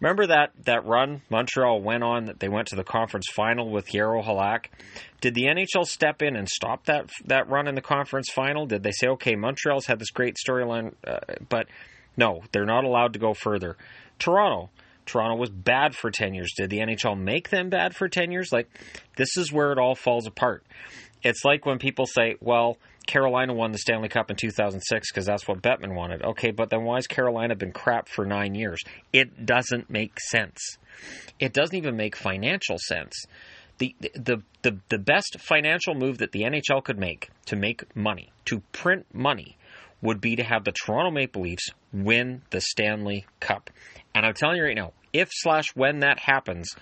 Remember 0.00 0.26
that, 0.26 0.50
that 0.64 0.84
run 0.84 1.22
Montreal 1.30 1.80
went 1.80 2.02
on 2.02 2.26
that 2.26 2.40
they 2.40 2.48
went 2.48 2.68
to 2.68 2.76
the 2.76 2.84
conference 2.84 3.26
final 3.32 3.70
with 3.70 3.88
Jaro 3.88 4.22
Halak? 4.22 4.66
Did 5.22 5.34
the 5.34 5.44
NHL 5.44 5.86
step 5.86 6.20
in 6.20 6.36
and 6.36 6.48
stop 6.48 6.84
that 6.86 7.08
that 7.24 7.48
run 7.48 7.68
in 7.68 7.74
the 7.74 7.80
conference 7.80 8.28
final? 8.30 8.66
Did 8.66 8.82
they 8.82 8.90
say, 8.90 9.06
okay, 9.08 9.34
Montreal's 9.34 9.86
had 9.86 9.98
this 9.98 10.10
great 10.10 10.36
storyline, 10.36 10.94
uh, 11.06 11.20
but 11.48 11.68
no, 12.16 12.42
they're 12.52 12.66
not 12.66 12.84
allowed 12.84 13.14
to 13.14 13.18
go 13.18 13.32
further. 13.32 13.76
Toronto, 14.22 14.70
Toronto 15.04 15.36
was 15.36 15.50
bad 15.50 15.96
for 15.96 16.10
10 16.10 16.32
years. 16.32 16.52
Did 16.56 16.70
the 16.70 16.78
NHL 16.78 17.18
make 17.18 17.50
them 17.50 17.70
bad 17.70 17.94
for 17.96 18.08
10 18.08 18.30
years? 18.30 18.52
Like, 18.52 18.68
this 19.16 19.36
is 19.36 19.52
where 19.52 19.72
it 19.72 19.78
all 19.78 19.96
falls 19.96 20.28
apart. 20.28 20.64
It's 21.24 21.44
like 21.44 21.66
when 21.66 21.78
people 21.78 22.06
say, 22.06 22.36
well, 22.40 22.78
Carolina 23.06 23.52
won 23.52 23.72
the 23.72 23.78
Stanley 23.78 24.08
Cup 24.08 24.30
in 24.30 24.36
2006 24.36 25.10
because 25.10 25.26
that's 25.26 25.48
what 25.48 25.60
Bettman 25.60 25.94
wanted. 25.94 26.22
Okay, 26.22 26.52
but 26.52 26.70
then 26.70 26.84
why 26.84 26.96
has 26.96 27.08
Carolina 27.08 27.56
been 27.56 27.72
crap 27.72 28.08
for 28.08 28.24
nine 28.24 28.54
years? 28.54 28.80
It 29.12 29.44
doesn't 29.44 29.90
make 29.90 30.12
sense. 30.30 30.78
It 31.40 31.52
doesn't 31.52 31.74
even 31.74 31.96
make 31.96 32.14
financial 32.14 32.76
sense. 32.78 33.24
The, 33.78 33.96
the, 34.00 34.42
the, 34.62 34.78
the 34.88 34.98
best 34.98 35.38
financial 35.40 35.94
move 35.94 36.18
that 36.18 36.30
the 36.30 36.42
NHL 36.42 36.84
could 36.84 36.98
make 36.98 37.30
to 37.46 37.56
make 37.56 37.96
money, 37.96 38.30
to 38.44 38.60
print 38.70 39.06
money, 39.12 39.56
would 40.00 40.20
be 40.20 40.36
to 40.36 40.42
have 40.42 40.64
the 40.64 40.72
Toronto 40.72 41.10
Maple 41.10 41.42
Leafs 41.42 41.70
win 41.92 42.42
the 42.50 42.60
Stanley 42.60 43.24
Cup. 43.40 43.70
And 44.14 44.26
I'm 44.26 44.34
telling 44.34 44.56
you 44.56 44.64
right 44.64 44.76
now, 44.76 44.92
if 45.12 45.28
slash 45.32 45.66
when 45.74 46.00
that 46.00 46.18
happens, 46.18 46.74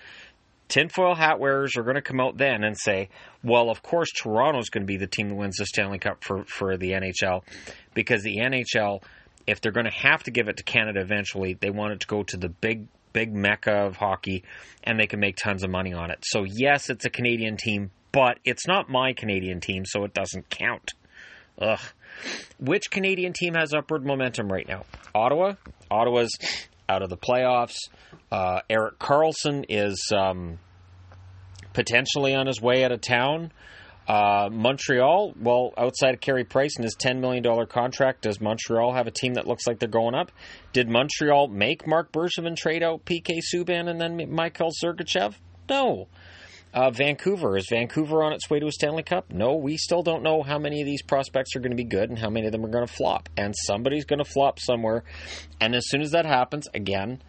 tinfoil 0.67 1.15
hat 1.15 1.39
wearers 1.39 1.75
are 1.77 1.83
going 1.83 1.95
to 1.95 2.01
come 2.01 2.19
out 2.19 2.37
then 2.37 2.63
and 2.63 2.77
say, 2.77 3.09
well, 3.43 3.69
of 3.69 3.83
course, 3.83 4.09
Toronto's 4.11 4.69
going 4.69 4.83
to 4.83 4.87
be 4.87 4.97
the 4.97 5.07
team 5.07 5.29
that 5.29 5.35
wins 5.35 5.57
the 5.57 5.65
Stanley 5.65 5.99
Cup 5.99 6.23
for, 6.23 6.45
for 6.45 6.77
the 6.77 6.91
NHL 6.91 7.43
because 7.93 8.23
the 8.23 8.37
NHL, 8.37 9.03
if 9.47 9.61
they're 9.61 9.71
going 9.71 9.85
to 9.85 9.91
have 9.91 10.23
to 10.23 10.31
give 10.31 10.47
it 10.47 10.57
to 10.57 10.63
Canada 10.63 11.01
eventually, 11.01 11.55
they 11.59 11.69
want 11.69 11.93
it 11.93 11.99
to 12.01 12.07
go 12.07 12.23
to 12.23 12.37
the 12.37 12.49
big, 12.49 12.87
big 13.11 13.33
mecca 13.33 13.85
of 13.85 13.97
hockey 13.97 14.43
and 14.83 14.99
they 14.99 15.07
can 15.07 15.19
make 15.19 15.35
tons 15.35 15.63
of 15.63 15.69
money 15.69 15.93
on 15.93 16.09
it. 16.09 16.19
So, 16.23 16.45
yes, 16.45 16.89
it's 16.89 17.05
a 17.05 17.09
Canadian 17.09 17.57
team, 17.57 17.91
but 18.11 18.39
it's 18.45 18.67
not 18.67 18.89
my 18.89 19.13
Canadian 19.13 19.59
team, 19.59 19.83
so 19.85 20.05
it 20.05 20.13
doesn't 20.13 20.49
count. 20.49 20.91
Ugh. 21.59 21.79
Which 22.59 22.91
Canadian 22.91 23.33
team 23.33 23.55
has 23.55 23.73
upward 23.73 24.05
momentum 24.05 24.51
right 24.51 24.67
now? 24.67 24.85
Ottawa. 25.13 25.53
Ottawa's 25.89 26.31
out 26.91 27.01
of 27.01 27.09
the 27.09 27.17
playoffs. 27.17 27.77
Uh, 28.31 28.61
Erik 28.69 28.99
Karlsson 28.99 29.65
is 29.69 30.11
um, 30.15 30.59
potentially 31.73 32.35
on 32.35 32.47
his 32.47 32.61
way 32.61 32.83
out 32.83 32.91
of 32.91 33.01
town. 33.01 33.51
Uh, 34.07 34.49
Montreal, 34.51 35.33
well, 35.39 35.73
outside 35.77 36.13
of 36.15 36.19
Carey 36.19 36.43
Price 36.43 36.75
and 36.75 36.83
his 36.83 36.95
$10 36.95 37.19
million 37.19 37.43
contract, 37.67 38.23
does 38.23 38.41
Montreal 38.41 38.93
have 38.93 39.07
a 39.07 39.11
team 39.11 39.35
that 39.35 39.47
looks 39.47 39.67
like 39.67 39.79
they're 39.79 39.87
going 39.87 40.15
up? 40.15 40.31
Did 40.73 40.89
Montreal 40.89 41.47
make 41.47 41.87
Marc 41.87 42.11
Bergevin 42.11 42.57
trade 42.57 42.83
out 42.83 43.05
PK 43.05 43.39
Subban 43.53 43.87
and 43.87 44.01
then 44.01 44.17
Mikhail 44.17 44.69
Sergachev? 44.83 45.35
No. 45.69 46.07
Uh, 46.73 46.89
Vancouver 46.89 47.57
is 47.57 47.67
Vancouver 47.69 48.23
on 48.23 48.31
its 48.31 48.49
way 48.49 48.59
to 48.59 48.67
a 48.67 48.71
Stanley 48.71 49.03
Cup? 49.03 49.29
No, 49.29 49.55
we 49.55 49.75
still 49.75 50.03
don't 50.03 50.23
know 50.23 50.41
how 50.41 50.57
many 50.57 50.79
of 50.79 50.85
these 50.85 51.01
prospects 51.01 51.55
are 51.55 51.59
going 51.59 51.71
to 51.71 51.77
be 51.77 51.83
good 51.83 52.09
and 52.09 52.17
how 52.17 52.29
many 52.29 52.45
of 52.45 52.53
them 52.53 52.63
are 52.63 52.69
going 52.69 52.87
to 52.87 52.93
flop. 52.93 53.27
And 53.35 53.53
somebody's 53.65 54.05
going 54.05 54.23
to 54.23 54.29
flop 54.29 54.57
somewhere. 54.57 55.03
And 55.59 55.75
as 55.75 55.89
soon 55.89 56.01
as 56.01 56.11
that 56.11 56.25
happens, 56.25 56.67
again, 56.73 57.21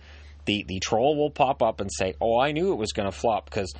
the 0.44 0.64
the 0.68 0.78
troll 0.80 1.16
will 1.16 1.30
pop 1.30 1.62
up 1.62 1.80
and 1.80 1.90
say, 1.92 2.14
"Oh, 2.20 2.38
I 2.38 2.52
knew 2.52 2.72
it 2.72 2.76
was 2.76 2.92
going 2.92 3.10
to 3.10 3.16
flop 3.16 3.46
because." 3.46 3.72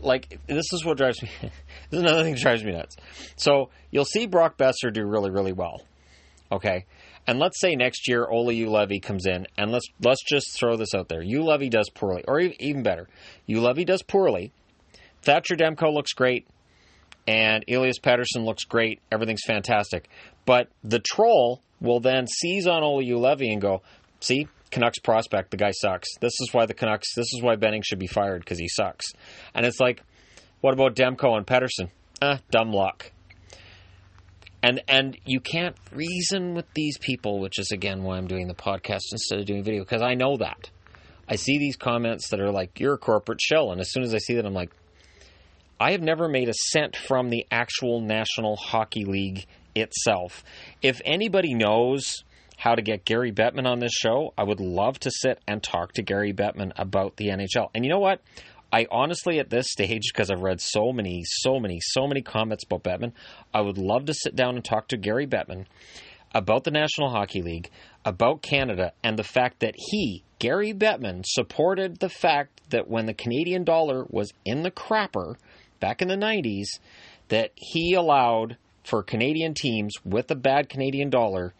Like 0.00 0.38
this 0.46 0.72
is 0.72 0.84
what 0.84 0.96
drives 0.96 1.20
me. 1.22 1.30
this 1.42 1.50
is 1.90 2.00
another 2.00 2.22
thing 2.22 2.34
that 2.34 2.42
drives 2.42 2.62
me 2.62 2.70
nuts. 2.70 2.94
So 3.34 3.70
you'll 3.90 4.04
see 4.04 4.26
Brock 4.26 4.56
Boeser 4.56 4.92
do 4.92 5.04
really, 5.04 5.30
really 5.30 5.50
well. 5.52 5.82
Okay, 6.52 6.84
and 7.26 7.40
let's 7.40 7.58
say 7.60 7.74
next 7.74 8.06
year 8.06 8.24
Olli 8.24 8.60
Juolevi 8.60 9.02
comes 9.02 9.26
in, 9.26 9.48
and 9.56 9.72
let's 9.72 9.86
let's 10.00 10.22
just 10.22 10.56
throw 10.56 10.76
this 10.76 10.94
out 10.94 11.08
there. 11.08 11.22
Juolevi 11.22 11.68
does 11.68 11.90
poorly, 11.90 12.22
or 12.28 12.38
even 12.38 12.84
better, 12.84 13.08
Juolevi 13.48 13.84
does 13.84 14.02
poorly. 14.02 14.52
Thatcher 15.22 15.56
Demko 15.56 15.92
looks 15.92 16.12
great, 16.12 16.46
and 17.26 17.64
Elias 17.68 17.98
Pettersson 17.98 18.44
looks 18.44 18.64
great. 18.64 19.00
Everything's 19.12 19.44
fantastic, 19.46 20.08
but 20.46 20.68
the 20.82 21.00
troll 21.00 21.62
will 21.80 22.00
then 22.00 22.26
seize 22.26 22.66
on 22.66 22.82
Olli 22.82 23.06
Juolevi 23.06 23.52
and 23.52 23.60
go, 23.60 23.82
"See, 24.20 24.48
Canucks 24.70 24.98
prospect, 24.98 25.50
the 25.50 25.56
guy 25.56 25.70
sucks. 25.70 26.08
This 26.20 26.34
is 26.40 26.50
why 26.52 26.66
the 26.66 26.74
Canucks, 26.74 27.14
this 27.14 27.32
is 27.32 27.42
why 27.42 27.56
Benning 27.56 27.82
should 27.82 27.98
be 27.98 28.06
fired 28.06 28.40
because 28.40 28.58
he 28.58 28.68
sucks. 28.68 29.06
And 29.54 29.64
it's 29.64 29.80
like, 29.80 30.02
what 30.60 30.74
about 30.74 30.94
Demko 30.94 31.36
and 31.36 31.46
Pettersson? 31.46 31.90
Ah, 32.20 32.40
dumb 32.50 32.72
luck. 32.72 33.12
And 34.62 34.82
and 34.88 35.16
you 35.24 35.38
can't 35.40 35.76
reason 35.92 36.54
with 36.54 36.66
these 36.74 36.98
people, 36.98 37.38
which 37.38 37.60
is 37.60 37.70
again 37.70 38.02
why 38.02 38.16
I'm 38.16 38.26
doing 38.26 38.48
the 38.48 38.54
podcast 38.54 39.02
instead 39.12 39.38
of 39.38 39.46
doing 39.46 39.62
video 39.62 39.84
because 39.84 40.02
I 40.02 40.14
know 40.14 40.36
that. 40.38 40.70
I 41.28 41.36
see 41.36 41.58
these 41.58 41.76
comments 41.76 42.30
that 42.30 42.40
are 42.40 42.50
like, 42.50 42.80
"You're 42.80 42.94
a 42.94 42.98
corporate 42.98 43.40
shell," 43.40 43.70
and 43.70 43.80
as 43.80 43.92
soon 43.92 44.02
as 44.02 44.14
I 44.14 44.18
see 44.18 44.34
that, 44.34 44.44
I'm 44.44 44.54
like, 44.54 44.72
I 45.80 45.92
have 45.92 46.02
never 46.02 46.28
made 46.28 46.48
a 46.48 46.54
cent 46.54 46.96
from 46.96 47.30
the 47.30 47.46
actual 47.52 48.00
National 48.00 48.56
Hockey 48.56 49.04
League 49.04 49.46
itself. 49.76 50.42
If 50.82 51.00
anybody 51.04 51.54
knows 51.54 52.24
how 52.56 52.74
to 52.74 52.82
get 52.82 53.04
Gary 53.04 53.30
Bettman 53.30 53.64
on 53.64 53.78
this 53.78 53.92
show, 53.92 54.34
I 54.36 54.42
would 54.42 54.58
love 54.58 54.98
to 55.00 55.10
sit 55.12 55.40
and 55.46 55.62
talk 55.62 55.92
to 55.92 56.02
Gary 56.02 56.32
Bettman 56.32 56.72
about 56.76 57.16
the 57.16 57.28
NHL. 57.28 57.68
And 57.74 57.84
you 57.84 57.90
know 57.90 58.00
what? 58.00 58.20
I 58.72 58.88
honestly, 58.90 59.38
at 59.38 59.50
this 59.50 59.70
stage, 59.70 60.10
because 60.12 60.30
I've 60.30 60.42
read 60.42 60.60
so 60.60 60.92
many, 60.92 61.22
so 61.24 61.60
many, 61.60 61.78
so 61.80 62.08
many 62.08 62.22
comments 62.22 62.64
about 62.64 62.82
Bettman, 62.82 63.12
I 63.54 63.60
would 63.60 63.78
love 63.78 64.06
to 64.06 64.14
sit 64.14 64.34
down 64.34 64.56
and 64.56 64.64
talk 64.64 64.88
to 64.88 64.96
Gary 64.96 65.28
Bettman 65.28 65.66
about 66.34 66.64
the 66.64 66.72
National 66.72 67.10
Hockey 67.10 67.40
League, 67.40 67.70
about 68.04 68.42
Canada, 68.42 68.92
and 69.04 69.16
the 69.16 69.22
fact 69.22 69.60
that 69.60 69.74
he, 69.76 70.24
Gary 70.40 70.74
Bettman, 70.74 71.24
supported 71.24 72.00
the 72.00 72.08
fact 72.08 72.60
that 72.70 72.88
when 72.88 73.06
the 73.06 73.14
Canadian 73.14 73.64
dollar 73.64 74.04
was 74.10 74.32
in 74.44 74.62
the 74.62 74.70
crapper 74.70 75.36
back 75.80 76.02
in 76.02 76.08
the 76.08 76.16
90s, 76.16 76.78
that 77.28 77.50
he 77.54 77.94
allowed 77.94 78.56
for 78.88 79.02
Canadian 79.02 79.52
teams 79.52 79.92
with 80.04 80.30
a 80.30 80.34
bad 80.34 80.68
Canadian 80.70 81.10
dollar 81.10 81.52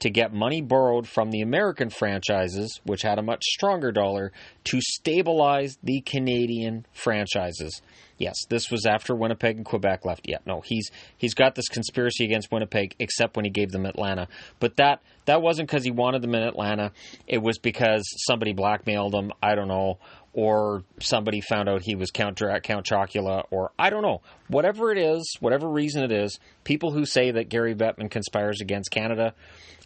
to 0.00 0.10
get 0.10 0.34
money 0.34 0.60
borrowed 0.60 1.08
from 1.08 1.30
the 1.30 1.40
American 1.40 1.88
franchises, 1.88 2.78
which 2.84 3.02
had 3.02 3.18
a 3.18 3.22
much 3.22 3.42
stronger 3.42 3.90
dollar, 3.90 4.32
to 4.64 4.80
stabilize 4.82 5.78
the 5.82 6.02
Canadian 6.02 6.84
franchises. 6.92 7.80
Yes, 8.18 8.36
this 8.48 8.70
was 8.70 8.86
after 8.86 9.14
Winnipeg 9.14 9.56
and 9.56 9.64
Quebec 9.64 10.04
left. 10.04 10.28
Yeah, 10.28 10.38
no, 10.46 10.60
he's 10.60 10.90
he's 11.16 11.34
got 11.34 11.54
this 11.54 11.68
conspiracy 11.68 12.24
against 12.24 12.52
Winnipeg, 12.52 12.94
except 12.98 13.34
when 13.34 13.44
he 13.44 13.50
gave 13.50 13.72
them 13.72 13.86
Atlanta. 13.86 14.28
But 14.60 14.76
that 14.76 15.00
that 15.24 15.42
wasn't 15.42 15.68
because 15.68 15.84
he 15.84 15.90
wanted 15.90 16.22
them 16.22 16.34
in 16.34 16.42
Atlanta. 16.42 16.92
It 17.26 17.38
was 17.38 17.58
because 17.58 18.04
somebody 18.26 18.52
blackmailed 18.52 19.14
him. 19.14 19.32
I 19.42 19.54
don't 19.54 19.68
know, 19.68 19.98
or 20.34 20.82
somebody 21.00 21.40
found 21.40 21.68
out 21.68 21.82
he 21.82 21.94
was 21.94 22.10
Count, 22.10 22.40
Count 22.64 22.86
Chocula, 22.86 23.44
or 23.50 23.70
I 23.78 23.88
don't 23.88 24.02
know. 24.02 24.20
Whatever 24.48 24.90
it 24.90 24.98
is, 24.98 25.36
whatever 25.40 25.68
reason 25.68 26.02
it 26.02 26.12
is, 26.12 26.38
people 26.64 26.90
who 26.90 27.06
say 27.06 27.30
that 27.30 27.48
Gary 27.48 27.74
Bettman 27.74 28.10
conspires 28.10 28.60
against 28.60 28.90
Canada 28.90 29.32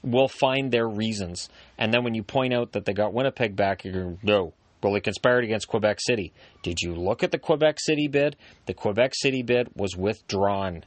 will 0.03 0.29
find 0.29 0.73
their 0.73 0.89
reasons. 0.89 1.49
And 1.77 1.93
then 1.93 2.03
when 2.03 2.15
you 2.15 2.23
point 2.23 2.55
out 2.55 2.73
that 2.73 2.87
they 2.87 2.95
got 2.95 3.13
Winnipeg 3.13 3.55
back, 3.55 3.85
you 3.85 3.93
go, 3.93 4.19
no. 4.23 4.55
Well, 4.83 4.93
they 4.93 5.01
conspired 5.01 5.45
against 5.45 5.69
Quebec 5.69 5.99
City. 6.01 6.33
Did 6.63 6.81
you 6.81 6.95
look 6.95 7.23
at 7.23 7.33
the 7.33 7.39
Quebec 7.39 7.79
City 7.81 8.09
bid? 8.09 8.37
The 8.67 8.75
Quebec 8.75 9.13
City 9.15 9.43
bid 9.43 9.69
was 9.75 9.97
withdrawn. 9.97 10.85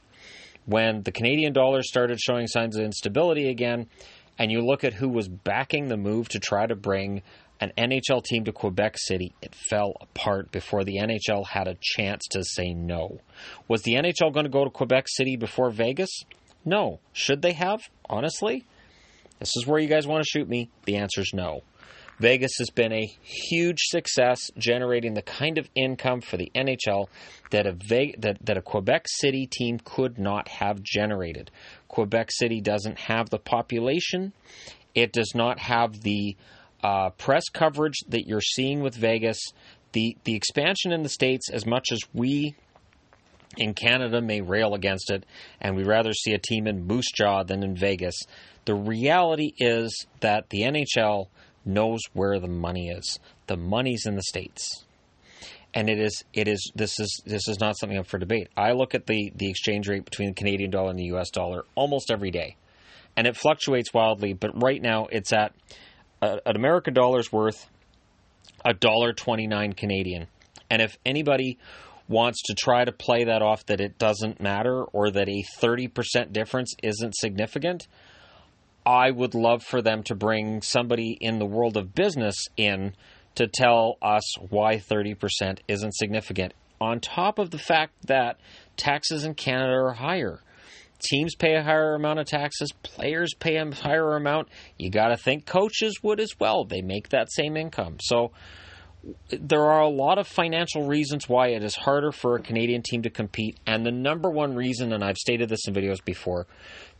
When 0.64 1.02
the 1.02 1.12
Canadian 1.12 1.52
dollar 1.52 1.82
started 1.82 2.18
showing 2.18 2.46
signs 2.46 2.76
of 2.76 2.84
instability 2.84 3.50
again, 3.50 3.88
and 4.38 4.50
you 4.50 4.64
look 4.64 4.82
at 4.82 4.94
who 4.94 5.08
was 5.08 5.28
backing 5.28 5.88
the 5.88 5.96
move 5.96 6.28
to 6.30 6.38
try 6.38 6.66
to 6.66 6.74
bring 6.74 7.22
an 7.62 7.72
NHL 7.78 8.24
team 8.24 8.44
to 8.44 8.52
Quebec 8.52 8.96
City, 8.98 9.32
it 9.40 9.54
fell 9.54 9.94
apart 10.00 10.50
before 10.50 10.82
the 10.82 10.96
NHL 10.96 11.46
had 11.46 11.68
a 11.68 11.76
chance 11.80 12.26
to 12.32 12.42
say 12.42 12.74
no. 12.74 13.20
Was 13.68 13.82
the 13.82 13.94
NHL 13.94 14.32
going 14.32 14.46
to 14.46 14.50
go 14.50 14.64
to 14.64 14.70
Quebec 14.70 15.04
City 15.06 15.36
before 15.36 15.70
Vegas? 15.70 16.10
No. 16.64 16.98
Should 17.12 17.40
they 17.40 17.52
have? 17.52 17.80
Honestly? 18.10 18.64
This 19.38 19.52
is 19.56 19.64
where 19.64 19.78
you 19.78 19.86
guys 19.86 20.08
want 20.08 20.24
to 20.24 20.28
shoot 20.28 20.48
me. 20.48 20.70
The 20.86 20.96
answer 20.96 21.20
is 21.20 21.30
no. 21.32 21.62
Vegas 22.18 22.52
has 22.58 22.70
been 22.70 22.92
a 22.92 23.12
huge 23.22 23.78
success, 23.82 24.50
generating 24.58 25.14
the 25.14 25.22
kind 25.22 25.56
of 25.56 25.68
income 25.76 26.20
for 26.20 26.36
the 26.36 26.50
NHL 26.56 27.06
that 27.52 27.66
a, 27.66 27.72
Ve- 27.72 28.16
that, 28.18 28.44
that 28.44 28.56
a 28.56 28.62
Quebec 28.62 29.06
City 29.08 29.46
team 29.46 29.78
could 29.84 30.18
not 30.18 30.48
have 30.48 30.82
generated. 30.82 31.52
Quebec 31.86 32.30
City 32.32 32.60
doesn't 32.60 32.98
have 32.98 33.30
the 33.30 33.38
population, 33.38 34.32
it 34.96 35.12
does 35.12 35.32
not 35.34 35.60
have 35.60 36.02
the 36.02 36.36
uh, 36.82 37.10
press 37.10 37.48
coverage 37.48 38.00
that 38.08 38.26
you're 38.26 38.40
seeing 38.40 38.80
with 38.80 38.94
Vegas, 38.94 39.38
the 39.92 40.16
the 40.24 40.34
expansion 40.34 40.92
in 40.92 41.02
the 41.02 41.08
states, 41.08 41.50
as 41.50 41.66
much 41.66 41.92
as 41.92 42.00
we 42.12 42.56
in 43.56 43.74
Canada 43.74 44.20
may 44.20 44.40
rail 44.40 44.74
against 44.74 45.10
it, 45.10 45.24
and 45.60 45.76
we 45.76 45.84
rather 45.84 46.12
see 46.12 46.32
a 46.32 46.38
team 46.38 46.66
in 46.66 46.86
Moose 46.86 47.10
Jaw 47.12 47.42
than 47.42 47.62
in 47.62 47.76
Vegas. 47.76 48.18
The 48.64 48.74
reality 48.74 49.52
is 49.58 50.06
that 50.20 50.48
the 50.50 50.62
NHL 50.62 51.26
knows 51.64 52.00
where 52.12 52.38
the 52.38 52.48
money 52.48 52.88
is. 52.88 53.18
The 53.46 53.56
money's 53.56 54.06
in 54.06 54.16
the 54.16 54.22
states. 54.22 54.84
And 55.74 55.88
it 55.88 55.98
is 55.98 56.22
it 56.34 56.48
is 56.48 56.70
this 56.74 57.00
is 57.00 57.22
this 57.24 57.48
is 57.48 57.58
not 57.58 57.78
something 57.78 57.98
up 57.98 58.06
for 58.06 58.18
debate. 58.18 58.48
I 58.56 58.72
look 58.72 58.94
at 58.94 59.06
the, 59.06 59.32
the 59.34 59.48
exchange 59.48 59.88
rate 59.88 60.04
between 60.04 60.28
the 60.28 60.34
Canadian 60.34 60.70
dollar 60.70 60.90
and 60.90 60.98
the 60.98 61.14
US 61.16 61.30
dollar 61.30 61.64
almost 61.74 62.10
every 62.10 62.30
day. 62.30 62.56
And 63.16 63.26
it 63.26 63.36
fluctuates 63.36 63.92
wildly, 63.92 64.34
but 64.34 64.62
right 64.62 64.80
now 64.80 65.06
it's 65.10 65.32
at 65.32 65.54
uh, 66.22 66.38
an 66.46 66.56
American 66.56 66.94
dollar's 66.94 67.30
worth 67.30 67.68
a 68.64 68.72
dollar 68.72 69.12
twenty 69.12 69.46
nine 69.46 69.74
Canadian. 69.74 70.28
And 70.70 70.80
if 70.80 70.96
anybody 71.04 71.58
wants 72.08 72.40
to 72.44 72.54
try 72.54 72.84
to 72.84 72.92
play 72.92 73.24
that 73.24 73.42
off 73.42 73.66
that 73.66 73.80
it 73.80 73.98
doesn't 73.98 74.40
matter 74.40 74.84
or 74.84 75.10
that 75.10 75.28
a 75.28 75.44
30% 75.60 76.32
difference 76.32 76.74
isn't 76.82 77.14
significant, 77.14 77.86
I 78.84 79.10
would 79.10 79.34
love 79.34 79.62
for 79.62 79.82
them 79.82 80.02
to 80.04 80.14
bring 80.14 80.62
somebody 80.62 81.16
in 81.20 81.38
the 81.38 81.46
world 81.46 81.76
of 81.76 81.94
business 81.94 82.36
in 82.56 82.94
to 83.36 83.46
tell 83.46 83.96
us 84.02 84.38
why 84.38 84.76
30% 84.76 85.58
isn't 85.68 85.94
significant. 85.94 86.54
On 86.80 87.00
top 87.00 87.38
of 87.38 87.50
the 87.50 87.58
fact 87.58 87.92
that 88.06 88.38
taxes 88.76 89.24
in 89.24 89.34
Canada 89.34 89.72
are 89.72 89.94
higher. 89.94 90.40
Teams 91.02 91.34
pay 91.34 91.56
a 91.56 91.62
higher 91.62 91.94
amount 91.94 92.20
of 92.20 92.26
taxes, 92.26 92.72
players 92.82 93.34
pay 93.34 93.56
a 93.56 93.70
higher 93.74 94.16
amount. 94.16 94.48
You 94.78 94.90
got 94.90 95.08
to 95.08 95.16
think 95.16 95.46
coaches 95.46 96.02
would 96.02 96.20
as 96.20 96.32
well. 96.38 96.64
They 96.64 96.82
make 96.82 97.10
that 97.10 97.32
same 97.32 97.56
income. 97.56 97.96
So 98.00 98.32
there 99.30 99.64
are 99.64 99.80
a 99.80 99.88
lot 99.88 100.18
of 100.18 100.28
financial 100.28 100.86
reasons 100.86 101.28
why 101.28 101.48
it 101.48 101.64
is 101.64 101.74
harder 101.74 102.12
for 102.12 102.36
a 102.36 102.42
Canadian 102.42 102.82
team 102.82 103.02
to 103.02 103.10
compete. 103.10 103.58
And 103.66 103.84
the 103.84 103.90
number 103.90 104.30
one 104.30 104.54
reason, 104.54 104.92
and 104.92 105.02
I've 105.02 105.16
stated 105.16 105.48
this 105.48 105.66
in 105.66 105.74
videos 105.74 106.04
before, 106.04 106.46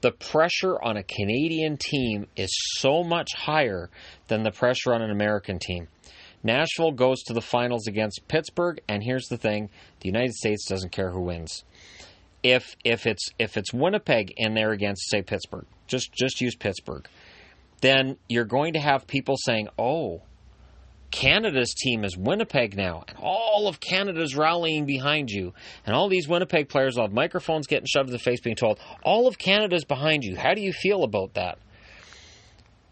the 0.00 0.10
pressure 0.10 0.82
on 0.82 0.96
a 0.96 1.04
Canadian 1.04 1.76
team 1.76 2.26
is 2.36 2.50
so 2.78 3.04
much 3.04 3.32
higher 3.34 3.88
than 4.26 4.42
the 4.42 4.50
pressure 4.50 4.92
on 4.92 5.02
an 5.02 5.12
American 5.12 5.60
team. 5.60 5.86
Nashville 6.42 6.90
goes 6.90 7.22
to 7.22 7.34
the 7.34 7.40
finals 7.40 7.86
against 7.86 8.26
Pittsburgh, 8.26 8.80
and 8.88 9.04
here's 9.04 9.28
the 9.28 9.36
thing: 9.36 9.70
the 10.00 10.08
United 10.08 10.34
States 10.34 10.66
doesn't 10.66 10.90
care 10.90 11.12
who 11.12 11.20
wins. 11.20 11.62
If 12.42 12.76
if 12.84 13.06
it's 13.06 13.28
if 13.38 13.56
it's 13.56 13.72
Winnipeg 13.72 14.34
in 14.36 14.54
there 14.54 14.72
against 14.72 15.08
say 15.10 15.22
Pittsburgh, 15.22 15.66
just 15.86 16.12
just 16.12 16.40
use 16.40 16.54
Pittsburgh, 16.56 17.06
then 17.80 18.16
you're 18.28 18.44
going 18.44 18.72
to 18.72 18.80
have 18.80 19.06
people 19.06 19.36
saying, 19.36 19.68
"Oh, 19.78 20.22
Canada's 21.12 21.74
team 21.74 22.04
is 22.04 22.16
Winnipeg 22.16 22.74
now, 22.76 23.04
and 23.06 23.16
all 23.18 23.68
of 23.68 23.78
Canada's 23.78 24.34
rallying 24.34 24.86
behind 24.86 25.30
you. 25.30 25.52
And 25.86 25.94
all 25.94 26.08
these 26.08 26.26
Winnipeg 26.26 26.68
players 26.68 26.96
will 26.96 27.04
have 27.04 27.12
microphones 27.12 27.66
getting 27.66 27.86
shoved 27.86 28.08
in 28.08 28.12
the 28.12 28.18
face, 28.18 28.40
being 28.40 28.56
told, 28.56 28.80
All 29.04 29.28
of 29.28 29.38
Canada's 29.38 29.84
behind 29.84 30.24
you. 30.24 30.36
How 30.36 30.54
do 30.54 30.62
you 30.62 30.72
feel 30.72 31.04
about 31.04 31.34
that? 31.34 31.58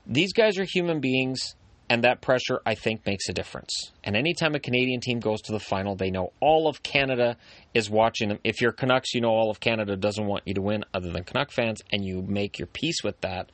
These 0.07 0.35
guys 0.35 0.59
are 0.59 0.65
human 0.65 1.01
beings, 1.01 1.57
and 1.91 2.05
that 2.05 2.23
pressure, 2.23 2.61
I 2.65 2.75
think, 2.75 3.05
makes 3.05 3.29
a 3.29 3.35
difference. 3.35 3.93
And 4.03 4.17
anytime 4.17 4.55
a 4.55 4.61
Canadian 4.61 5.01
team 5.01 5.21
goes 5.21 5.43
to 5.43 5.53
the 5.53 5.61
final, 5.61 5.95
they 5.95 6.11
know 6.11 6.33
all 6.41 6.69
of 6.69 6.83
Canada 6.83 7.37
is 7.75 7.91
watching 7.91 8.31
them. 8.31 8.39
If 8.45 8.63
you're 8.63 8.73
Canucks, 8.73 9.13
you 9.13 9.21
know 9.21 9.29
all 9.29 9.51
of 9.51 9.61
Canada 9.61 9.97
doesn't 9.97 10.25
want 10.25 10.45
you 10.47 10.55
to 10.55 10.63
win, 10.63 10.85
other 10.95 11.11
than 11.11 11.25
Canuck 11.25 11.51
fans, 11.51 11.83
and 11.93 12.03
you 12.03 12.23
make 12.23 12.59
your 12.59 12.69
peace 12.69 13.05
with 13.05 13.21
that 13.21 13.51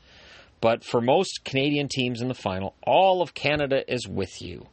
but 0.61 0.85
for 0.85 1.01
most 1.01 1.45
Canadian 1.45 1.89
teams 1.89 2.21
in 2.21 2.29
the 2.29 2.35
final, 2.35 2.75
all 2.87 3.23
of 3.23 3.35
Canada 3.35 3.83
is 3.93 4.09
with 4.09 4.41
you. 4.41 4.67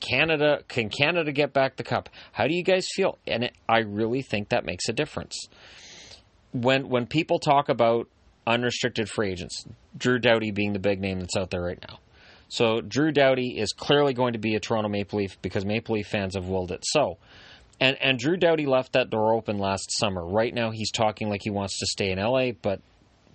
Canada 0.00 0.62
can 0.68 0.90
Canada 0.90 1.32
get 1.32 1.52
back 1.52 1.76
the 1.76 1.82
cup? 1.82 2.10
How 2.32 2.46
do 2.46 2.54
you 2.54 2.62
guys 2.62 2.86
feel? 2.94 3.18
And 3.26 3.44
it, 3.44 3.52
I 3.68 3.78
really 3.78 4.22
think 4.22 4.50
that 4.50 4.64
makes 4.64 4.88
a 4.88 4.92
difference. 4.92 5.48
When 6.52 6.88
when 6.88 7.06
people 7.06 7.38
talk 7.38 7.68
about 7.68 8.08
unrestricted 8.46 9.08
free 9.08 9.30
agents, 9.30 9.64
Drew 9.96 10.18
Doughty 10.18 10.52
being 10.52 10.74
the 10.74 10.78
big 10.78 11.00
name 11.00 11.20
that's 11.20 11.36
out 11.36 11.50
there 11.50 11.62
right 11.62 11.82
now. 11.88 11.98
So 12.48 12.80
Drew 12.80 13.12
Doughty 13.12 13.58
is 13.58 13.72
clearly 13.72 14.14
going 14.14 14.34
to 14.34 14.38
be 14.38 14.54
a 14.54 14.60
Toronto 14.60 14.88
Maple 14.88 15.18
Leaf 15.18 15.40
because 15.42 15.64
Maple 15.64 15.96
Leaf 15.96 16.06
fans 16.06 16.34
have 16.34 16.46
willed 16.46 16.72
it 16.72 16.84
so. 16.84 17.18
And 17.80 17.96
and 18.00 18.18
Drew 18.18 18.36
Doughty 18.36 18.66
left 18.66 18.92
that 18.92 19.10
door 19.10 19.34
open 19.34 19.58
last 19.58 19.90
summer. 19.98 20.24
Right 20.24 20.54
now 20.54 20.70
he's 20.70 20.90
talking 20.90 21.28
like 21.28 21.42
he 21.42 21.50
wants 21.50 21.78
to 21.80 21.86
stay 21.86 22.10
in 22.10 22.18
LA, 22.18 22.52
but 22.52 22.80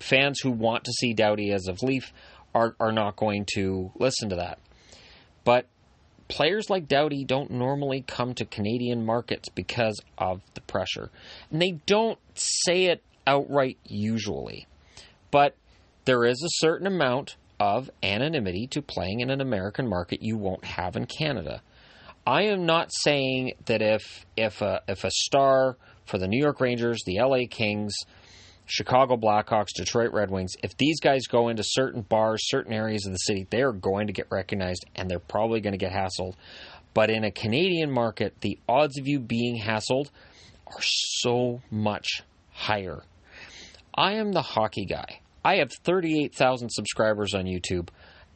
fans 0.00 0.40
who 0.40 0.50
want 0.50 0.84
to 0.84 0.92
see 0.92 1.14
Doughty 1.14 1.52
as 1.52 1.68
a 1.68 1.84
Leaf 1.84 2.12
are 2.54 2.74
are 2.80 2.92
not 2.92 3.16
going 3.16 3.46
to 3.54 3.92
listen 3.98 4.30
to 4.30 4.36
that. 4.36 4.58
But 5.44 5.66
players 6.28 6.70
like 6.70 6.88
Doughty 6.88 7.24
don't 7.24 7.50
normally 7.50 8.02
come 8.06 8.34
to 8.34 8.44
Canadian 8.44 9.04
markets 9.04 9.48
because 9.48 10.00
of 10.16 10.40
the 10.54 10.60
pressure. 10.62 11.10
And 11.50 11.60
they 11.60 11.72
don't 11.86 12.18
say 12.34 12.86
it 12.86 13.02
outright 13.26 13.78
usually. 13.84 14.66
But 15.30 15.56
there 16.04 16.24
is 16.24 16.42
a 16.42 16.64
certain 16.64 16.86
amount 16.86 17.36
of 17.62 17.88
anonymity 18.02 18.66
to 18.66 18.82
playing 18.82 19.20
in 19.20 19.30
an 19.30 19.40
American 19.40 19.88
market 19.88 20.20
you 20.20 20.36
won't 20.36 20.64
have 20.64 20.96
in 20.96 21.06
Canada. 21.06 21.62
I 22.26 22.42
am 22.46 22.66
not 22.66 22.90
saying 22.92 23.52
that 23.66 23.80
if 23.80 24.26
if 24.36 24.60
a 24.62 24.82
if 24.88 25.04
a 25.04 25.10
star 25.12 25.76
for 26.04 26.18
the 26.18 26.26
New 26.26 26.42
York 26.42 26.60
Rangers, 26.60 26.98
the 27.06 27.20
LA 27.20 27.46
Kings, 27.48 27.94
Chicago 28.66 29.16
Blackhawks, 29.16 29.74
Detroit 29.76 30.12
Red 30.12 30.28
Wings, 30.28 30.54
if 30.64 30.76
these 30.76 30.98
guys 30.98 31.28
go 31.28 31.50
into 31.50 31.62
certain 31.64 32.02
bars, 32.02 32.40
certain 32.48 32.72
areas 32.72 33.06
of 33.06 33.12
the 33.12 33.18
city, 33.18 33.46
they 33.48 33.62
are 33.62 33.72
going 33.72 34.08
to 34.08 34.12
get 34.12 34.26
recognized 34.28 34.84
and 34.96 35.08
they're 35.08 35.20
probably 35.20 35.60
going 35.60 35.72
to 35.72 35.78
get 35.78 35.92
hassled. 35.92 36.34
But 36.94 37.10
in 37.10 37.22
a 37.22 37.30
Canadian 37.30 37.92
market, 37.92 38.40
the 38.40 38.58
odds 38.68 38.98
of 38.98 39.06
you 39.06 39.20
being 39.20 39.60
hassled 39.60 40.10
are 40.66 40.82
so 40.82 41.62
much 41.70 42.22
higher. 42.50 43.04
I 43.94 44.14
am 44.14 44.32
the 44.32 44.42
hockey 44.42 44.84
guy. 44.84 45.20
I 45.44 45.56
have 45.56 45.72
38,000 45.72 46.70
subscribers 46.70 47.34
on 47.34 47.44
YouTube. 47.44 47.88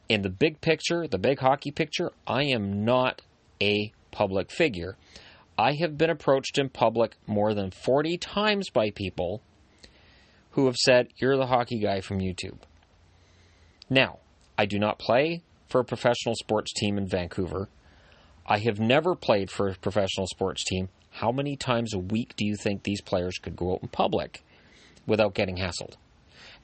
In 0.09 0.21
the 0.21 0.29
big 0.29 0.61
picture, 0.61 1.07
the 1.07 1.17
big 1.17 1.39
hockey 1.39 1.71
picture, 1.71 2.11
I 2.25 2.43
am 2.43 2.83
not 2.83 3.21
a 3.61 3.91
public 4.11 4.51
figure. 4.51 4.97
I 5.57 5.73
have 5.79 5.97
been 5.97 6.09
approached 6.09 6.57
in 6.57 6.69
public 6.69 7.15
more 7.25 7.53
than 7.53 7.71
40 7.71 8.17
times 8.17 8.69
by 8.69 8.91
people 8.91 9.41
who 10.51 10.65
have 10.65 10.75
said, 10.75 11.07
You're 11.15 11.37
the 11.37 11.47
hockey 11.47 11.79
guy 11.79 12.01
from 12.01 12.19
YouTube. 12.19 12.59
Now, 13.89 14.19
I 14.57 14.65
do 14.65 14.77
not 14.77 14.99
play 14.99 15.43
for 15.67 15.79
a 15.79 15.85
professional 15.85 16.35
sports 16.35 16.73
team 16.73 16.97
in 16.97 17.07
Vancouver. 17.07 17.69
I 18.45 18.59
have 18.59 18.79
never 18.79 19.15
played 19.15 19.49
for 19.49 19.69
a 19.69 19.75
professional 19.75 20.27
sports 20.27 20.63
team. 20.63 20.89
How 21.11 21.31
many 21.31 21.55
times 21.55 21.93
a 21.93 21.99
week 21.99 22.35
do 22.35 22.45
you 22.45 22.55
think 22.55 22.83
these 22.83 23.01
players 23.01 23.37
could 23.41 23.55
go 23.55 23.73
out 23.73 23.79
in 23.81 23.89
public 23.89 24.43
without 25.05 25.33
getting 25.33 25.57
hassled? 25.57 25.95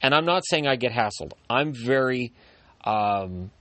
And 0.02 0.14
I'm 0.14 0.26
not 0.26 0.44
saying 0.46 0.68
I 0.68 0.76
get 0.76 0.92
hassled. 0.92 1.34
I'm 1.50 1.74
very 1.74 2.34
um, 2.84 3.52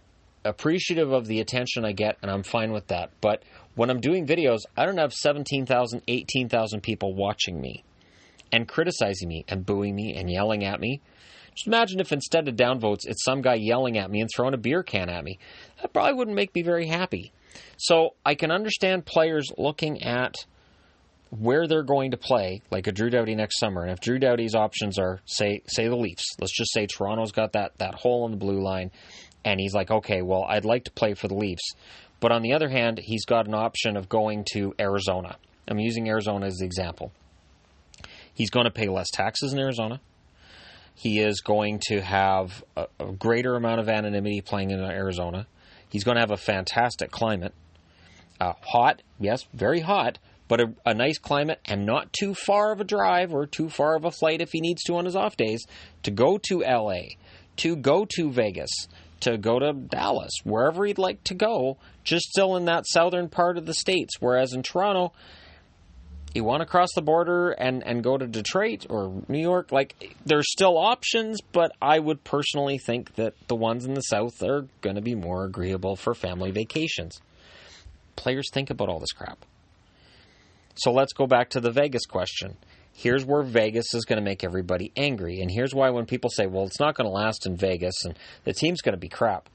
appreciative 0.45 1.13
of 1.13 1.27
the 1.27 1.41
attention 1.41 1.85
I 1.85 1.93
get, 1.93 2.19
and 2.23 2.31
I'm 2.31 2.43
fine 2.43 2.73
with 2.73 2.89
that. 2.89 3.11
But 3.21 3.43
when 3.75 3.91
I'm 3.91 4.01
doing 4.01 4.27
videos, 4.27 4.61
I 4.77 4.87
don't 4.87 4.99
have 4.99 5.13
17,000, 5.13 6.03
18,000 6.07 6.81
people 6.83 7.15
watching 7.15 7.61
me 7.61 7.85
and 8.51 8.69
criticizing 8.69 9.29
me 9.29 9.45
and 9.49 9.65
booing 9.65 9.95
me 9.95 10.15
and 10.17 10.31
yelling 10.31 10.65
at 10.65 10.81
me. 10.81 11.01
Just 11.55 11.67
imagine 11.67 12.01
if 12.01 12.13
instead 12.13 12.49
of 12.49 12.57
downvotes, 12.57 13.01
it's 13.05 13.25
some 13.25 13.43
guy 13.43 13.55
yelling 13.55 13.99
at 13.99 14.11
me 14.11 14.21
and 14.21 14.31
throwing 14.35 14.55
a 14.55 14.59
beer 14.59 14.83
can 14.83 15.09
at 15.11 15.23
me. 15.23 15.39
That 15.81 15.93
probably 15.93 16.15
wouldn't 16.15 16.37
make 16.37 16.55
me 16.55 16.63
very 16.63 16.87
happy. 16.87 17.33
So 17.77 18.15
I 18.25 18.35
can 18.35 18.51
understand 18.51 19.05
players 19.05 19.51
looking 19.59 20.03
at 20.03 20.35
where 21.39 21.67
they're 21.67 21.83
going 21.83 22.11
to 22.11 22.19
play, 22.19 22.61
like 22.71 22.87
a 22.87 22.93
Drew 22.93 23.09
Doughty 23.09 23.35
next 23.35 23.59
summer. 23.59 23.83
And 23.83 23.91
if 23.91 24.01
Drew 24.01 24.19
Doughty's 24.19 24.55
options 24.55 24.99
are, 24.99 25.21
say, 25.25 25.63
say 25.67 25.89
the 25.89 25.97
Leafs, 25.97 26.37
let's 26.39 26.55
just 26.55 26.73
say 26.75 26.87
Toronto's 26.87 27.33
got 27.33 27.53
that, 27.53 27.73
that 27.79 27.95
hole 27.95 28.27
in 28.27 28.33
the 28.33 28.37
blue 28.37 28.61
line, 28.61 28.91
and 29.43 29.59
he's 29.59 29.73
like, 29.73 29.91
okay, 29.91 30.21
well, 30.21 30.45
I'd 30.45 30.67
like 30.67 30.85
to 30.85 30.91
play 30.91 31.15
for 31.15 31.29
the 31.29 31.35
Leafs. 31.35 31.73
But 32.21 32.33
on 32.33 32.43
the 32.43 32.53
other 32.53 32.69
hand, 32.69 33.01
he's 33.03 33.25
got 33.25 33.49
an 33.49 33.55
option 33.55 33.97
of 33.97 34.11
going 34.11 34.45
to 34.53 34.75
Arizona. 34.79 35.37
I'm 35.67 35.79
using 35.79 36.07
Arizona 36.07 36.47
as 36.47 36.59
the 36.59 36.67
example. 36.67 37.13
He's 38.35 38.51
going 38.51 38.65
to 38.65 38.71
pay 38.71 38.89
less 38.89 39.11
taxes 39.11 39.55
in 39.55 39.59
Arizona. 39.59 40.01
He 40.95 41.19
is 41.19 41.41
going 41.41 41.81
to 41.89 42.03
have 42.03 42.63
a, 42.77 42.87
a 43.01 43.13
greater 43.13 43.57
amount 43.57 43.81
of 43.81 43.89
anonymity 43.89 44.43
playing 44.43 44.71
in 44.71 44.81
Arizona. 44.81 45.47
He's 45.89 46.05
going 46.05 46.17
to 46.17 46.21
have 46.21 46.31
a 46.31 46.37
fantastic 46.37 47.11
climate. 47.11 47.55
Uh, 48.39 48.53
hot, 48.61 49.03
yes, 49.19 49.47
very 49.55 49.81
hot, 49.81 50.19
but 50.53 50.61
a, 50.61 50.75
a, 50.85 50.93
nice 50.93 51.17
climate 51.17 51.59
and 51.65 51.87
not 51.87 52.13
too 52.13 52.35
far 52.35 52.73
of 52.73 52.81
a 52.83 52.85
drive 52.85 53.33
or 53.33 53.47
too 53.47 53.71
far 53.71 53.97
of 53.97 54.05
a 54.05 54.11
flight 54.11 54.43
if 54.43 54.51
he 54.53 54.61
needs 54.61 54.83
to 54.83 54.95
on 54.97 55.07
his 55.07 55.17
off 55.17 55.35
days 55.35 55.65
to 56.03 56.11
go 56.11 56.37
to 56.37 56.59
LA, 56.59 57.15
to 57.57 57.75
go 57.75 58.05
to 58.05 58.31
Vegas, 58.31 58.69
to 59.21 59.39
go 59.39 59.59
to 59.59 59.73
Dallas, 59.73 60.31
wherever 60.45 60.85
he'd 60.85 60.99
like 60.99 61.25
to 61.25 61.33
go, 61.33 61.79
just 62.05 62.27
still 62.27 62.55
in 62.57 62.67
that 62.67 62.85
southern 62.87 63.31
part 63.31 63.57
of 63.57 63.65
the 63.65 63.73
states. 63.73 64.17
Whereas 64.21 64.53
in 64.53 64.63
Toronto, 64.63 65.15
you 66.35 66.45
want 66.45 66.61
to 66.61 66.67
cross 66.67 66.91
the 66.95 67.01
border 67.01 67.53
and, 67.53 67.83
and 67.87 68.05
go 68.05 68.19
to 68.19 68.27
Detroit 68.27 68.85
or 68.91 69.23
New 69.29 69.41
York, 69.41 69.73
like 69.73 70.19
there's 70.27 70.53
still 70.53 70.77
options, 70.77 71.41
but 71.41 71.73
I 71.81 71.99
would 71.99 72.25
personally 72.25 72.77
think 72.77 73.15
that 73.15 73.33
the 73.49 73.57
ones 73.57 73.87
in 73.87 73.95
the 73.95 74.03
South 74.03 74.43
are 74.43 74.67
going 74.83 74.97
to 74.97 75.03
be 75.03 75.15
more 75.15 75.47
agreeable 75.47 75.97
for 75.97 76.13
family 76.13 76.51
vacations. 76.51 77.23
Players 78.17 78.51
think 78.53 78.69
about 78.69 78.91
all 78.91 79.01
this 79.01 79.13
crap. 79.13 79.47
So 80.75 80.93
let's 80.93 81.13
go 81.13 81.27
back 81.27 81.51
to 81.51 81.61
the 81.61 81.71
Vegas 81.71 82.07
question. 82.07 82.57
Here's 82.95 83.25
where 83.25 83.43
Vegas 83.43 83.95
is 83.95 84.05
going 84.05 84.19
to 84.19 84.25
make 84.25 84.45
everybody 84.45 84.93
angry. 84.97 85.41
And 85.41 85.51
here's 85.51 85.75
why 85.75 85.91
when 85.91 86.07
people 86.07 86.31
say, 86.31 86.47
well, 86.47 86.67
it's 86.67 86.81
not 86.81 86.95
going 86.95 87.07
to 87.07 87.13
last 87.13 87.47
in 87.47 87.57
Vegas 87.57 88.05
and 88.05 88.19
the 88.45 88.53
team's 88.53 88.83
going 88.83 88.95
to 88.95 88.99
be 89.01 89.09
crap, 89.09 89.49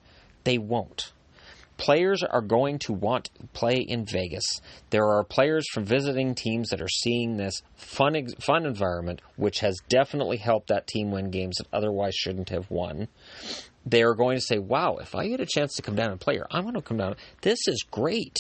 they 0.44 0.58
won't 0.58 1.12
players 1.78 2.24
are 2.24 2.42
going 2.42 2.80
to 2.80 2.94
want 2.94 3.26
to 3.26 3.48
play 3.54 3.76
in 3.76 4.06
Vegas. 4.06 4.44
There 4.90 5.06
are 5.06 5.24
players 5.24 5.66
from 5.72 5.86
visiting 5.86 6.36
teams 6.36 6.70
that 6.70 6.82
are 6.82 6.90
seeing 6.90 7.38
this 7.38 7.62
fun 7.76 8.28
fun 8.40 8.66
environment, 8.66 9.22
which 9.36 9.60
has 9.60 9.78
definitely 9.88 10.38
helped 10.38 10.68
that 10.68 10.88
team 10.88 11.12
win 11.12 11.30
games 11.30 11.58
that 11.58 11.68
otherwise 11.72 12.16
shouldn't 12.16 12.50
have 12.50 12.70
won. 12.70 13.08
They 13.86 14.04
are 14.04 14.16
going 14.16 14.38
to 14.38 14.42
say, 14.42 14.58
"Wow, 14.58 14.98
if 14.98 15.16
I 15.16 15.28
get 15.28 15.40
a 15.40 15.46
chance 15.46 15.76
to 15.76 15.82
come 15.82 15.96
down 15.96 16.12
and 16.12 16.20
play 16.20 16.34
here, 16.34 16.48
I'm 16.52 16.64
going 16.64 16.74
to 16.74 16.82
come 16.82 16.98
down. 16.98 17.16
This 17.42 17.60
is 17.68 17.86
great." 17.90 18.36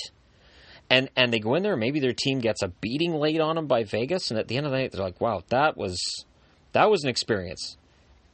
And 0.89 1.09
and 1.15 1.33
they 1.33 1.39
go 1.39 1.55
in 1.55 1.63
there, 1.63 1.75
maybe 1.75 1.99
their 1.99 2.13
team 2.13 2.39
gets 2.39 2.63
a 2.63 2.69
beating 2.69 3.13
laid 3.13 3.41
on 3.41 3.55
them 3.55 3.67
by 3.67 3.83
Vegas, 3.83 4.31
and 4.31 4.39
at 4.39 4.47
the 4.47 4.55
end 4.55 4.65
of 4.65 4.71
the 4.71 4.77
night, 4.77 4.91
they're 4.91 5.03
like, 5.03 5.19
"Wow, 5.19 5.43
that 5.49 5.75
was 5.75 5.99
that 6.71 6.89
was 6.89 7.03
an 7.03 7.09
experience." 7.09 7.75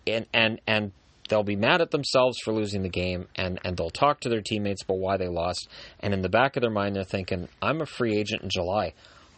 And 0.05 0.27
and 0.33 0.61
and 0.67 0.91
they'll 1.29 1.43
be 1.43 1.55
mad 1.55 1.81
at 1.81 1.91
themselves 1.91 2.37
for 2.43 2.53
losing 2.53 2.83
the 2.83 2.89
game 2.89 3.27
and, 3.35 3.59
and 3.63 3.77
they'll 3.77 3.89
talk 3.89 4.19
to 4.19 4.29
their 4.29 4.41
teammates 4.41 4.83
about 4.83 4.99
why 4.99 5.17
they 5.17 5.27
lost. 5.27 5.67
And 5.99 6.13
in 6.13 6.21
the 6.21 6.29
back 6.29 6.55
of 6.55 6.61
their 6.61 6.69
mind, 6.69 6.95
they're 6.95 7.03
thinking, 7.03 7.47
I'm 7.61 7.81
a 7.81 7.85
free 7.85 8.17
agent 8.17 8.43
in 8.43 8.49
July. 8.49 8.93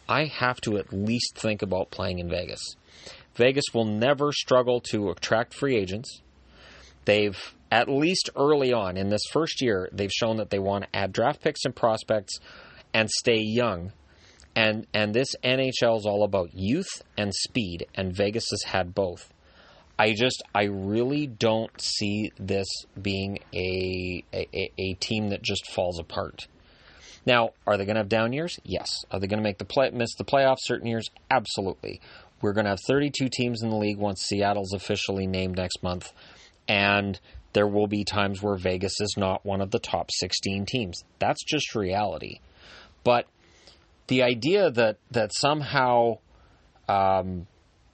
I 0.08 0.26
have 0.26 0.60
to 0.62 0.78
at 0.78 0.92
least 0.92 1.36
think 1.36 1.62
about 1.62 1.90
playing 1.90 2.18
in 2.18 2.28
Vegas. 2.28 2.60
Vegas 3.34 3.64
will 3.74 3.84
never 3.84 4.32
struggle 4.32 4.80
to 4.92 5.10
attract 5.10 5.54
free 5.54 5.76
agents. 5.76 6.20
They've, 7.04 7.54
at 7.70 7.88
least 7.88 8.30
early 8.36 8.72
on 8.72 8.96
in 8.96 9.10
this 9.10 9.22
first 9.32 9.60
year, 9.60 9.88
they've 9.92 10.12
shown 10.12 10.36
that 10.38 10.50
they 10.50 10.58
want 10.58 10.84
to 10.84 10.96
add 10.96 11.12
draft 11.12 11.40
picks 11.40 11.64
and 11.64 11.74
prospects 11.74 12.38
and 12.96 13.10
stay 13.10 13.42
young. 13.42 13.92
And, 14.56 14.86
and 14.94 15.12
this 15.12 15.36
NHL 15.44 15.98
is 15.98 16.06
all 16.06 16.24
about 16.24 16.54
youth 16.54 17.02
and 17.18 17.34
speed, 17.34 17.86
and 17.94 18.16
Vegas 18.16 18.46
has 18.50 18.62
had 18.62 18.94
both. 18.94 19.30
I 19.98 20.14
just 20.14 20.42
I 20.54 20.64
really 20.64 21.26
don't 21.26 21.70
see 21.78 22.32
this 22.38 22.66
being 23.00 23.38
a 23.54 24.24
a, 24.32 24.70
a 24.78 24.94
team 24.94 25.28
that 25.30 25.42
just 25.42 25.70
falls 25.70 25.98
apart. 25.98 26.48
Now, 27.26 27.50
are 27.66 27.76
they 27.76 27.84
going 27.84 27.96
to 27.96 28.00
have 28.00 28.08
down 28.08 28.32
years? 28.32 28.58
Yes. 28.62 29.04
Are 29.10 29.18
they 29.18 29.26
going 29.26 29.40
to 29.40 29.44
make 29.44 29.58
the 29.58 29.64
play 29.64 29.90
miss 29.90 30.14
the 30.14 30.24
playoffs 30.24 30.60
certain 30.60 30.86
years? 30.86 31.08
Absolutely. 31.30 32.00
We're 32.40 32.52
going 32.52 32.64
to 32.64 32.70
have 32.70 32.80
32 32.86 33.28
teams 33.30 33.62
in 33.62 33.70
the 33.70 33.76
league 33.76 33.98
once 33.98 34.22
Seattle's 34.22 34.74
officially 34.74 35.26
named 35.26 35.56
next 35.56 35.82
month, 35.82 36.12
and 36.68 37.18
there 37.54 37.66
will 37.66 37.88
be 37.88 38.04
times 38.04 38.42
where 38.42 38.56
Vegas 38.56 39.00
is 39.00 39.14
not 39.16 39.44
one 39.44 39.60
of 39.60 39.70
the 39.70 39.78
top 39.78 40.10
16 40.12 40.66
teams. 40.66 41.04
That's 41.18 41.42
just 41.42 41.74
reality. 41.74 42.40
But 43.06 43.28
the 44.08 44.24
idea 44.24 44.68
that 44.68 44.98
that 45.12 45.30
somehow 45.32 46.18
um, 46.88 47.46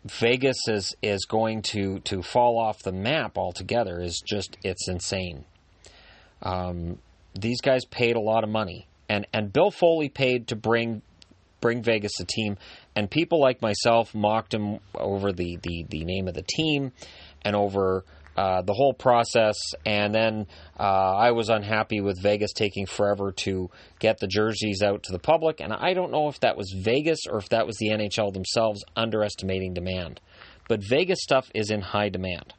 Vegas 0.06 0.56
is 0.68 0.96
is 1.02 1.26
going 1.26 1.60
to 1.72 1.98
to 2.00 2.22
fall 2.22 2.58
off 2.58 2.78
the 2.82 2.92
map 2.92 3.36
altogether 3.36 4.00
is 4.00 4.22
just 4.26 4.56
it's 4.64 4.88
insane. 4.88 5.44
Um, 6.40 6.98
these 7.38 7.60
guys 7.60 7.84
paid 7.84 8.16
a 8.16 8.20
lot 8.20 8.42
of 8.42 8.48
money, 8.48 8.88
and 9.06 9.26
and 9.34 9.52
Bill 9.52 9.70
Foley 9.70 10.08
paid 10.08 10.48
to 10.48 10.56
bring 10.56 11.02
bring 11.60 11.82
Vegas 11.82 12.18
a 12.18 12.24
team, 12.24 12.56
and 12.96 13.10
people 13.10 13.38
like 13.38 13.60
myself 13.60 14.14
mocked 14.14 14.54
him 14.54 14.78
over 14.94 15.30
the 15.30 15.58
the 15.62 15.84
the 15.90 16.06
name 16.06 16.26
of 16.26 16.32
the 16.32 16.42
team, 16.56 16.90
and 17.42 17.54
over 17.54 18.06
uh, 18.36 18.62
the 18.62 18.72
whole 18.72 18.94
process, 18.94 19.56
and 19.84 20.14
then 20.14 20.46
uh, 20.78 20.82
I 20.82 21.32
was 21.32 21.50
unhappy 21.50 22.00
with 22.00 22.20
Vegas 22.22 22.52
taking 22.52 22.86
forever 22.86 23.32
to 23.32 23.70
get 23.98 24.18
the 24.20 24.26
jerseys 24.26 24.82
out 24.82 25.02
to 25.04 25.12
the 25.12 25.18
public. 25.18 25.60
And 25.60 25.72
I 25.72 25.92
don't 25.92 26.12
know 26.12 26.28
if 26.28 26.40
that 26.40 26.56
was 26.56 26.74
Vegas 26.82 27.20
or 27.28 27.38
if 27.38 27.50
that 27.50 27.66
was 27.66 27.76
the 27.76 27.90
NHL 27.90 28.32
themselves 28.32 28.82
underestimating 28.96 29.74
demand. 29.74 30.20
But 30.68 30.82
Vegas 30.82 31.18
stuff 31.22 31.50
is 31.54 31.70
in 31.70 31.82
high 31.82 32.08
demand. 32.08 32.54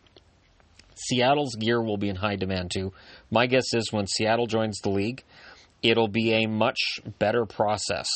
Seattle's 0.96 1.56
gear 1.56 1.82
will 1.82 1.98
be 1.98 2.10
in 2.10 2.18
high 2.18 2.36
demand 2.36 2.72
too. 2.72 2.94
My 3.32 3.48
guess 3.48 3.74
is 3.74 3.92
when 3.92 4.06
Seattle 4.06 4.46
joins 4.46 4.80
the 4.80 4.90
league, 4.90 5.24
it'll 5.82 6.08
be 6.08 6.44
a 6.44 6.48
much 6.48 6.80
better 7.18 7.46
process, 7.46 8.08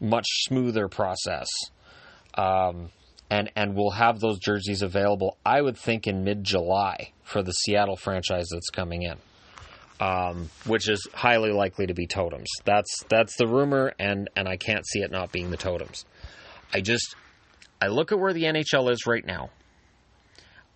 much 0.00 0.26
smoother 0.44 0.86
process. 0.86 1.48
Um, 2.34 2.90
and 3.32 3.50
and 3.56 3.74
we'll 3.74 3.92
have 3.92 4.20
those 4.20 4.38
jerseys 4.38 4.82
available. 4.82 5.38
I 5.44 5.62
would 5.62 5.78
think 5.78 6.06
in 6.06 6.22
mid 6.22 6.44
July 6.44 7.12
for 7.22 7.42
the 7.42 7.52
Seattle 7.52 7.96
franchise 7.96 8.48
that's 8.52 8.68
coming 8.68 9.02
in, 9.02 9.16
um, 10.00 10.50
which 10.66 10.86
is 10.86 11.08
highly 11.14 11.50
likely 11.50 11.86
to 11.86 11.94
be 11.94 12.06
totems. 12.06 12.48
That's 12.66 13.02
that's 13.08 13.34
the 13.38 13.46
rumor, 13.46 13.94
and 13.98 14.28
and 14.36 14.46
I 14.46 14.58
can't 14.58 14.86
see 14.86 15.00
it 15.00 15.10
not 15.10 15.32
being 15.32 15.50
the 15.50 15.56
totems. 15.56 16.04
I 16.74 16.82
just 16.82 17.16
I 17.80 17.86
look 17.86 18.12
at 18.12 18.20
where 18.20 18.34
the 18.34 18.44
NHL 18.44 18.90
is 18.92 19.06
right 19.06 19.24
now. 19.24 19.48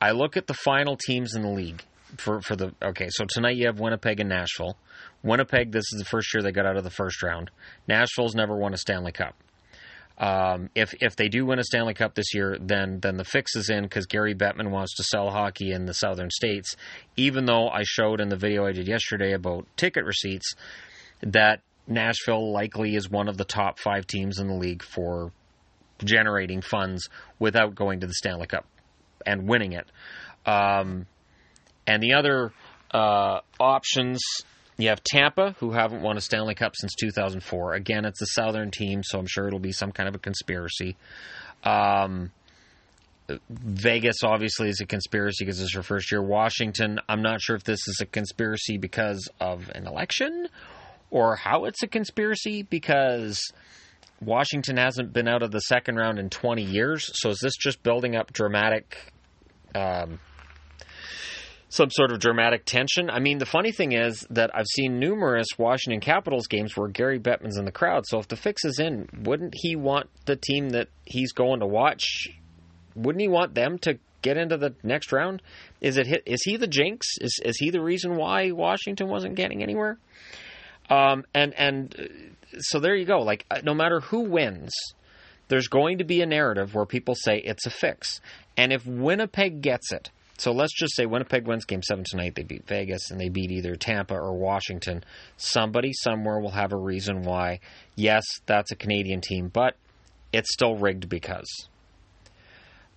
I 0.00 0.12
look 0.12 0.38
at 0.38 0.46
the 0.46 0.54
final 0.54 0.96
teams 0.96 1.34
in 1.34 1.42
the 1.42 1.50
league 1.50 1.82
for 2.16 2.40
for 2.40 2.56
the 2.56 2.72
okay. 2.82 3.08
So 3.10 3.26
tonight 3.28 3.56
you 3.56 3.66
have 3.66 3.80
Winnipeg 3.80 4.18
and 4.18 4.30
Nashville. 4.30 4.78
Winnipeg, 5.22 5.72
this 5.72 5.84
is 5.92 5.98
the 5.98 6.06
first 6.06 6.32
year 6.32 6.42
they 6.42 6.52
got 6.52 6.64
out 6.64 6.78
of 6.78 6.84
the 6.84 6.90
first 6.90 7.22
round. 7.22 7.50
Nashville's 7.86 8.34
never 8.34 8.56
won 8.56 8.72
a 8.72 8.78
Stanley 8.78 9.12
Cup. 9.12 9.34
Um, 10.18 10.70
if 10.74 10.94
if 11.00 11.14
they 11.16 11.28
do 11.28 11.44
win 11.44 11.58
a 11.58 11.64
Stanley 11.64 11.92
Cup 11.92 12.14
this 12.14 12.32
year, 12.32 12.56
then 12.58 13.00
then 13.00 13.16
the 13.16 13.24
fix 13.24 13.54
is 13.54 13.68
in 13.68 13.82
because 13.82 14.06
Gary 14.06 14.34
Bettman 14.34 14.70
wants 14.70 14.96
to 14.96 15.02
sell 15.02 15.30
hockey 15.30 15.72
in 15.72 15.84
the 15.84 15.92
southern 15.92 16.30
states. 16.30 16.74
Even 17.16 17.44
though 17.44 17.68
I 17.68 17.82
showed 17.84 18.20
in 18.20 18.28
the 18.28 18.36
video 18.36 18.66
I 18.66 18.72
did 18.72 18.88
yesterday 18.88 19.32
about 19.32 19.66
ticket 19.76 20.04
receipts 20.04 20.54
that 21.22 21.60
Nashville 21.86 22.50
likely 22.50 22.96
is 22.96 23.10
one 23.10 23.28
of 23.28 23.36
the 23.36 23.44
top 23.44 23.78
five 23.78 24.06
teams 24.06 24.38
in 24.38 24.48
the 24.48 24.54
league 24.54 24.82
for 24.82 25.32
generating 26.02 26.62
funds 26.62 27.08
without 27.38 27.74
going 27.74 28.00
to 28.00 28.06
the 28.06 28.14
Stanley 28.14 28.46
Cup 28.46 28.66
and 29.24 29.48
winning 29.48 29.72
it. 29.72 29.86
Um, 30.46 31.06
and 31.86 32.02
the 32.02 32.14
other 32.14 32.52
uh, 32.92 33.40
options 33.60 34.20
you 34.78 34.88
have 34.88 35.02
Tampa, 35.02 35.54
who 35.58 35.72
haven't 35.72 36.02
won 36.02 36.16
a 36.16 36.20
Stanley 36.20 36.54
Cup 36.54 36.74
since 36.76 36.94
2004. 36.94 37.74
Again, 37.74 38.04
it's 38.04 38.20
a 38.20 38.26
Southern 38.26 38.70
team, 38.70 39.02
so 39.02 39.18
I'm 39.18 39.26
sure 39.26 39.46
it'll 39.46 39.58
be 39.58 39.72
some 39.72 39.92
kind 39.92 40.08
of 40.08 40.14
a 40.14 40.18
conspiracy. 40.18 40.96
Um, 41.64 42.30
Vegas 43.48 44.22
obviously 44.22 44.68
is 44.68 44.80
a 44.80 44.86
conspiracy 44.86 45.44
because 45.44 45.60
it's 45.60 45.74
her 45.74 45.82
first 45.82 46.12
year. 46.12 46.22
Washington, 46.22 47.00
I'm 47.08 47.22
not 47.22 47.40
sure 47.40 47.56
if 47.56 47.64
this 47.64 47.80
is 47.88 47.98
a 48.00 48.06
conspiracy 48.06 48.76
because 48.76 49.28
of 49.40 49.70
an 49.74 49.86
election 49.86 50.48
or 51.10 51.36
how 51.36 51.64
it's 51.64 51.82
a 51.82 51.88
conspiracy 51.88 52.62
because 52.62 53.40
Washington 54.20 54.76
hasn't 54.76 55.12
been 55.12 55.26
out 55.26 55.42
of 55.42 55.50
the 55.50 55.60
second 55.60 55.96
round 55.96 56.18
in 56.18 56.30
20 56.30 56.62
years. 56.62 57.10
So 57.14 57.30
is 57.30 57.38
this 57.42 57.56
just 57.56 57.82
building 57.82 58.14
up 58.14 58.32
dramatic 58.32 59.12
um, 59.74 60.20
some 61.76 61.90
sort 61.90 62.10
of 62.10 62.18
dramatic 62.18 62.64
tension. 62.64 63.10
I 63.10 63.18
mean, 63.18 63.38
the 63.38 63.46
funny 63.46 63.70
thing 63.70 63.92
is 63.92 64.26
that 64.30 64.50
I've 64.54 64.66
seen 64.66 64.98
numerous 64.98 65.48
Washington 65.58 66.00
Capitals 66.00 66.46
games 66.46 66.74
where 66.74 66.88
Gary 66.88 67.20
Bettman's 67.20 67.58
in 67.58 67.66
the 67.66 67.72
crowd. 67.72 68.04
So 68.06 68.18
if 68.18 68.28
the 68.28 68.36
fix 68.36 68.64
is 68.64 68.78
in, 68.78 69.08
wouldn't 69.22 69.52
he 69.54 69.76
want 69.76 70.08
the 70.24 70.36
team 70.36 70.70
that 70.70 70.88
he's 71.04 71.32
going 71.32 71.60
to 71.60 71.66
watch? 71.66 72.28
Wouldn't 72.94 73.20
he 73.20 73.28
want 73.28 73.54
them 73.54 73.78
to 73.80 73.98
get 74.22 74.38
into 74.38 74.56
the 74.56 74.74
next 74.82 75.12
round? 75.12 75.42
Is 75.82 75.98
it 75.98 76.22
is 76.24 76.42
he 76.44 76.56
the 76.56 76.66
jinx? 76.66 77.06
Is 77.20 77.38
is 77.44 77.58
he 77.58 77.70
the 77.70 77.82
reason 77.82 78.16
why 78.16 78.52
Washington 78.52 79.08
wasn't 79.08 79.34
getting 79.34 79.62
anywhere? 79.62 79.98
Um, 80.88 81.24
and 81.34 81.52
and 81.54 81.94
uh, 81.98 82.58
so 82.58 82.80
there 82.80 82.96
you 82.96 83.04
go. 83.04 83.18
Like 83.18 83.44
uh, 83.50 83.60
no 83.62 83.74
matter 83.74 84.00
who 84.00 84.20
wins, 84.20 84.72
there's 85.48 85.68
going 85.68 85.98
to 85.98 86.04
be 86.04 86.22
a 86.22 86.26
narrative 86.26 86.74
where 86.74 86.86
people 86.86 87.14
say 87.14 87.38
it's 87.38 87.66
a 87.66 87.70
fix. 87.70 88.20
And 88.56 88.72
if 88.72 88.86
Winnipeg 88.86 89.60
gets 89.60 89.92
it, 89.92 90.10
so 90.38 90.52
let's 90.52 90.74
just 90.74 90.94
say 90.94 91.06
Winnipeg 91.06 91.46
wins 91.46 91.64
game 91.64 91.82
seven 91.82 92.04
tonight. 92.08 92.34
They 92.34 92.42
beat 92.42 92.66
Vegas 92.66 93.10
and 93.10 93.20
they 93.20 93.28
beat 93.28 93.50
either 93.50 93.74
Tampa 93.74 94.14
or 94.14 94.34
Washington. 94.34 95.04
Somebody 95.36 95.92
somewhere 95.92 96.40
will 96.40 96.50
have 96.50 96.72
a 96.72 96.76
reason 96.76 97.22
why, 97.22 97.60
yes, 97.94 98.24
that's 98.44 98.70
a 98.70 98.76
Canadian 98.76 99.20
team, 99.20 99.48
but 99.48 99.76
it's 100.32 100.52
still 100.52 100.76
rigged 100.76 101.08
because 101.08 101.46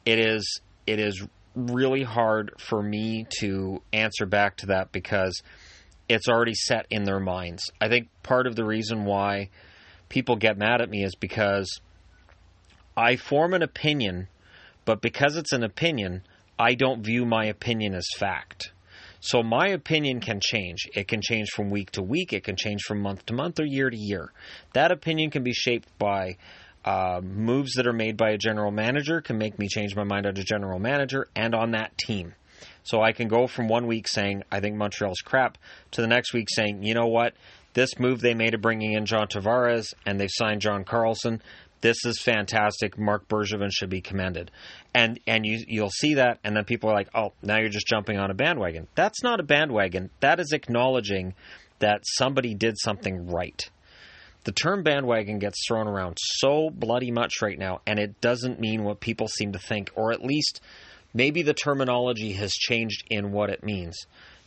it 0.05 0.19
is 0.19 0.61
it 0.85 0.99
is 0.99 1.25
really 1.55 2.03
hard 2.03 2.53
for 2.59 2.81
me 2.81 3.25
to 3.39 3.81
answer 3.93 4.25
back 4.25 4.57
to 4.57 4.67
that 4.67 4.91
because 4.91 5.41
it's 6.07 6.27
already 6.27 6.55
set 6.55 6.87
in 6.89 7.03
their 7.03 7.19
minds. 7.19 7.71
I 7.79 7.87
think 7.87 8.09
part 8.23 8.47
of 8.47 8.55
the 8.55 8.65
reason 8.65 9.05
why 9.05 9.49
people 10.09 10.35
get 10.35 10.57
mad 10.57 10.81
at 10.81 10.89
me 10.89 11.03
is 11.03 11.15
because 11.15 11.79
I 12.97 13.15
form 13.15 13.53
an 13.53 13.61
opinion, 13.61 14.27
but 14.85 15.01
because 15.01 15.37
it's 15.37 15.53
an 15.53 15.63
opinion, 15.63 16.23
I 16.59 16.75
don't 16.75 17.01
view 17.01 17.25
my 17.25 17.45
opinion 17.45 17.95
as 17.95 18.05
fact. 18.17 18.73
So 19.21 19.41
my 19.41 19.69
opinion 19.69 20.19
can 20.19 20.39
change. 20.41 20.87
It 20.93 21.07
can 21.07 21.21
change 21.21 21.49
from 21.49 21.69
week 21.69 21.91
to 21.91 22.01
week. 22.01 22.33
It 22.33 22.43
can 22.43 22.57
change 22.57 22.81
from 22.83 23.01
month 23.01 23.25
to 23.27 23.33
month 23.33 23.59
or 23.59 23.65
year 23.65 23.89
to 23.89 23.97
year. 23.97 24.31
That 24.73 24.91
opinion 24.91 25.31
can 25.31 25.43
be 25.43 25.53
shaped 25.53 25.87
by 25.97 26.37
uh, 26.85 27.21
moves 27.23 27.73
that 27.73 27.87
are 27.87 27.93
made 27.93 28.17
by 28.17 28.31
a 28.31 28.37
general 28.37 28.71
manager, 28.71 29.21
can 29.21 29.37
make 29.37 29.59
me 29.59 29.67
change 29.67 29.95
my 29.95 30.03
mind 30.03 30.25
on 30.25 30.37
a 30.37 30.43
general 30.43 30.79
manager 30.79 31.27
and 31.35 31.53
on 31.53 31.71
that 31.71 31.97
team. 31.97 32.33
So 32.83 33.01
I 33.01 33.11
can 33.11 33.27
go 33.27 33.47
from 33.47 33.67
one 33.67 33.87
week 33.87 34.07
saying, 34.07 34.43
I 34.51 34.59
think 34.59 34.75
Montreal's 34.75 35.19
crap, 35.19 35.57
to 35.91 36.01
the 36.01 36.07
next 36.07 36.33
week 36.33 36.47
saying, 36.49 36.83
you 36.83 36.93
know 36.93 37.07
what? 37.07 37.33
This 37.73 37.99
move 37.99 38.21
they 38.21 38.33
made 38.33 38.53
of 38.53 38.61
bringing 38.61 38.93
in 38.93 39.05
John 39.05 39.27
Tavares 39.27 39.93
and 40.05 40.19
they've 40.19 40.29
signed 40.31 40.61
John 40.61 40.83
Carlson 40.83 41.41
this 41.81 41.97
is 42.05 42.21
fantastic. 42.21 42.97
Marc 42.97 43.27
Bergevin 43.27 43.71
should 43.71 43.89
be 43.89 44.01
commended. 44.01 44.51
And 44.93 45.19
and 45.27 45.45
you 45.45 45.63
you'll 45.67 45.89
see 45.89 46.15
that, 46.15 46.39
and 46.43 46.55
then 46.55 46.65
people 46.65 46.89
are 46.89 46.95
like, 46.95 47.09
oh, 47.15 47.33
now 47.41 47.57
you're 47.57 47.69
just 47.69 47.87
jumping 47.87 48.17
on 48.17 48.31
a 48.31 48.33
bandwagon. 48.33 48.87
That's 48.95 49.23
not 49.23 49.39
a 49.39 49.43
bandwagon. 49.43 50.09
That 50.19 50.39
is 50.39 50.51
acknowledging 50.51 51.35
that 51.79 52.03
somebody 52.05 52.53
did 52.53 52.75
something 52.77 53.27
right. 53.27 53.69
The 54.43 54.51
term 54.51 54.83
bandwagon 54.83 55.39
gets 55.39 55.65
thrown 55.67 55.87
around 55.87 56.17
so 56.19 56.69
bloody 56.69 57.11
much 57.11 57.41
right 57.41 57.57
now, 57.57 57.81
and 57.85 57.99
it 57.99 58.19
doesn't 58.21 58.59
mean 58.59 58.83
what 58.83 58.99
people 58.99 59.27
seem 59.27 59.53
to 59.53 59.59
think, 59.59 59.91
or 59.95 60.11
at 60.11 60.23
least 60.23 60.61
maybe 61.13 61.41
the 61.41 61.53
terminology 61.53 62.33
has 62.33 62.53
changed 62.53 63.03
in 63.09 63.31
what 63.31 63.49
it 63.49 63.63
means. 63.63 63.95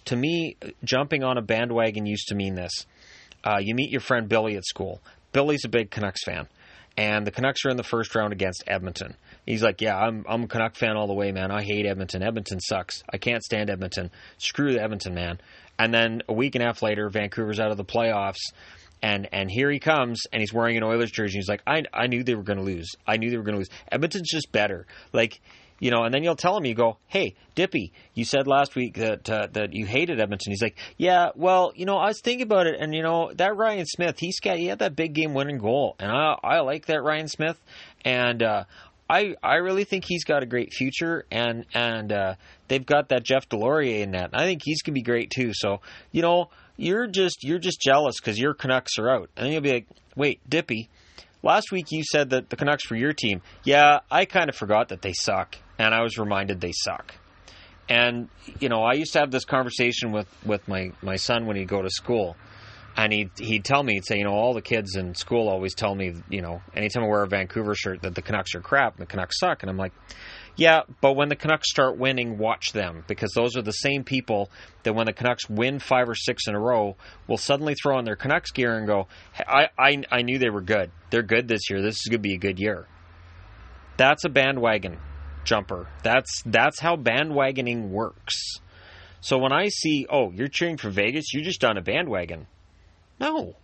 To 0.07 0.17
me, 0.17 0.57
jumping 0.83 1.23
on 1.23 1.39
a 1.39 1.43
bandwagon 1.43 2.07
used 2.07 2.29
to 2.29 2.35
mean 2.35 2.55
this. 2.55 2.73
Uh, 3.45 3.59
you 3.61 3.75
meet 3.75 3.91
your 3.91 4.01
friend 4.01 4.29
Billy 4.29 4.57
at 4.57 4.65
school. 4.65 5.01
Billy's 5.33 5.65
a 5.65 5.69
big 5.69 5.91
Canucks 5.91 6.25
fan 6.25 6.49
and 6.97 7.27
the 7.27 7.31
Canucks 7.31 7.65
are 7.65 7.71
in 7.71 7.77
the 7.77 7.83
first 7.83 8.15
round 8.15 8.33
against 8.33 8.65
Edmonton. 8.67 9.17
He's 9.47 9.63
like, 9.63 9.81
"Yeah, 9.81 9.97
I'm 9.97 10.25
I'm 10.29 10.45
a 10.45 10.47
Canuck 10.47 10.77
fan 10.77 10.97
all 10.97 11.07
the 11.07 11.15
way, 11.15 11.33
man. 11.33 11.51
I 11.51 11.63
hate 11.63 11.87
Edmonton. 11.87 12.23
Edmonton 12.23 12.61
sucks. 12.61 13.03
I 13.13 13.19
can't 13.19 13.43
stand 13.43 13.71
Edmonton. 13.71 14.11
Screw 14.39 14.73
the 14.73 14.83
Edmonton, 14.83 15.15
man." 15.15 15.41
And 15.79 15.93
then 15.93 16.23
a 16.29 16.33
week 16.33 16.55
and 16.55 16.63
a 16.63 16.67
half 16.67 16.83
later, 16.83 17.09
Vancouver's 17.09 17.59
out 17.59 17.71
of 17.71 17.77
the 17.77 17.85
playoffs, 17.85 18.53
and 19.03 19.29
and 19.33 19.51
here 19.51 19.71
he 19.71 19.79
comes, 19.79 20.23
and 20.33 20.41
he's 20.41 20.53
wearing 20.53 20.77
an 20.77 20.83
Oilers 20.83 21.11
jersey. 21.11 21.39
He's 21.39 21.49
like, 21.49 21.63
"I 21.67 21.85
I 21.93 22.07
knew 22.07 22.23
they 22.23 22.35
were 22.35 22.43
going 22.43 22.59
to 22.59 22.65
lose. 22.65 22.91
I 23.07 23.17
knew 23.17 23.31
they 23.31 23.37
were 23.37 23.43
going 23.43 23.55
to 23.55 23.61
lose. 23.61 23.71
Edmonton's 23.91 24.31
just 24.31 24.53
better." 24.53 24.87
Like 25.13 25.41
you 25.83 25.91
know, 25.91 26.05
and 26.05 26.15
then 26.15 26.23
you'll 26.23 26.37
tell 26.37 26.57
him, 26.57 26.65
you 26.65 26.77
go, 26.77 26.99
"Hey, 27.09 27.35
Dippy, 27.57 27.93
you 28.15 28.25
said 28.25 28.47
last 28.47 28.77
week 28.77 28.95
that 28.99 29.29
uh, 29.29 29.49
that 29.55 29.73
you 29.73 29.85
hated 29.85 30.21
Edmonton." 30.21 30.53
He's 30.53 30.63
like, 30.63 30.79
"Yeah, 30.97 31.31
well, 31.35 31.73
you 31.75 31.87
know, 31.87 31.97
I 31.97 32.07
was 32.07 32.21
thinking 32.21 32.45
about 32.45 32.69
it, 32.69 32.77
and 32.79 32.95
you 32.95 33.03
know, 33.03 33.33
that 33.35 33.57
Ryan 33.57 33.85
Smyth, 33.85 34.21
he's 34.21 34.39
got 34.39 34.59
he 34.59 34.67
had 34.67 34.79
that 34.79 34.95
big 34.95 35.13
game 35.13 35.35
winning 35.35 35.59
goal, 35.59 35.97
and 35.99 36.13
I 36.13 36.37
I 36.45 36.61
like 36.61 36.87
that 36.87 37.03
Ryan 37.03 37.27
Smyth, 37.27 37.61
and 38.05 38.45
uh, 38.45 38.63
I 39.11 39.35
I 39.43 39.57
really 39.57 39.83
think 39.83 40.05
he's 40.07 40.23
got 40.23 40.45
a 40.45 40.47
great 40.47 40.73
future, 40.73 41.27
and 41.33 41.67
and 41.75 42.13
uh, 42.13 42.35
they've 42.69 42.87
got 42.87 43.09
that 43.09 43.25
Jeff 43.25 43.49
Deslauriers 43.49 44.03
in 44.03 44.13
that. 44.13 44.31
I 44.35 44.45
think 44.45 44.61
he's 44.65 44.83
gonna 44.83 44.95
be 44.95 45.03
great 45.03 45.33
too. 45.35 45.51
So 45.53 45.81
you 46.13 46.23
know, 46.23 46.51
you're 46.77 47.09
just 47.09 47.39
you're 47.43 47.59
just 47.59 47.81
jealous 47.81 48.21
because 48.21 48.39
your 48.39 48.55
Canucks 48.55 48.99
are 49.01 49.11
out, 49.11 49.31
and 49.37 49.47
then 49.47 49.53
you'll 49.53 49.63
be 49.63 49.73
like, 49.73 49.89
"Wait, 50.15 50.49
Dippy." 50.49 50.91
Last 51.45 51.73
week 51.73 51.87
you 51.91 52.05
said 52.05 52.31
that 52.31 52.51
the 52.51 52.57
Canucks 52.57 52.89
were 52.89 52.97
your 52.97 53.13
team. 53.13 53.43
Yeah, 53.65 53.99
I 54.09 54.27
kind 54.27 54.49
of 54.49 54.55
forgot 54.55 54.91
that 54.91 55.03
they 55.03 55.13
suck 55.13 55.57
and 55.83 55.93
I 55.93 56.03
was 56.03 56.17
reminded 56.17 56.61
they 56.61 56.73
suck. 56.73 57.15
And 57.89 58.29
you 58.61 58.69
know, 58.69 58.83
I 58.83 58.95
used 58.95 59.13
to 59.15 59.19
have 59.19 59.31
this 59.31 59.45
conversation 59.45 60.13
with 60.13 60.29
with 60.47 60.67
my 60.69 60.93
my 61.03 61.17
son 61.17 61.47
when 61.47 61.57
he'd 61.57 61.69
go 61.69 61.83
to 61.83 61.91
school, 61.91 62.37
and 62.97 63.13
he'd 63.13 63.31
he'd 63.37 63.65
tell 63.65 63.83
me 63.83 63.95
he'd 63.95 64.07
say, 64.07 64.19
you 64.19 64.25
know, 64.25 64.33
all 64.33 64.55
the 64.55 64.63
kids 64.63 64.95
in 64.95 65.15
school 65.15 65.49
always 65.49 65.75
tell 65.75 65.95
me, 65.95 66.15
you 66.31 66.41
know, 66.41 66.63
anytime 66.77 67.03
I 67.03 67.09
wear 67.09 67.25
a 67.25 67.29
Vancouver 67.29 67.75
shirt 67.75 68.03
that 68.03 68.15
the 68.15 68.23
Canucks 68.23 68.55
are 68.55 68.61
crap 68.61 68.95
and 68.95 69.03
the 69.03 69.11
Canucks 69.11 69.39
suck, 69.39 69.63
and 69.63 69.71
I'm 69.71 69.77
like. 69.77 69.93
Yeah, 70.55 70.83
but 71.01 71.15
when 71.15 71.31
the 71.31 71.35
Canucks 71.35 71.71
start 71.71 71.97
winning, 71.97 72.37
watch 72.37 72.73
them 72.73 73.05
because 73.09 73.33
those 73.35 73.57
are 73.57 73.63
the 73.63 73.73
same 73.73 74.05
people 74.05 74.51
that 74.83 74.95
when 74.95 75.07
the 75.07 75.15
Canucks 75.15 75.49
win 75.49 75.79
five 75.79 76.11
or 76.11 76.15
six 76.15 76.47
in 76.47 76.55
a 76.55 76.61
row 76.61 76.95
will 77.27 77.39
suddenly 77.39 77.75
throw 77.75 77.97
on 77.97 78.05
their 78.05 78.17
Canucks 78.17 78.51
gear 78.51 78.77
and 78.77 78.87
go, 78.87 79.09
I, 79.39 79.69
I, 79.79 80.03
I 80.11 80.21
knew 80.21 80.39
they 80.39 80.51
were 80.51 80.61
good. 80.61 80.91
They're 81.09 81.23
good 81.23 81.49
this 81.49 81.71
year. 81.71 81.81
This 81.81 81.95
is 81.95 82.03
going 82.11 82.23
to 82.23 82.29
be 82.29 82.35
a 82.35 82.39
good 82.39 82.59
year. 82.59 82.87
That's 83.97 84.27
a 84.27 84.29
bandwagon 84.29 84.99
jumper. 85.45 85.87
That's 86.03 86.43
that's 86.45 86.81
how 86.81 86.97
bandwagoning 86.97 87.89
works. 87.89 88.61
So 89.21 89.39
when 89.39 89.53
I 89.53 89.69
see, 89.69 90.07
oh, 90.11 90.33
you're 90.33 90.49
cheering 90.49 90.77
for 90.77 90.91
Vegas, 90.91 91.33
you're 91.33 91.45
just 91.45 91.65
on 91.65 91.79
a 91.79 91.83
bandwagon. 91.83 92.49
No. 93.21 93.55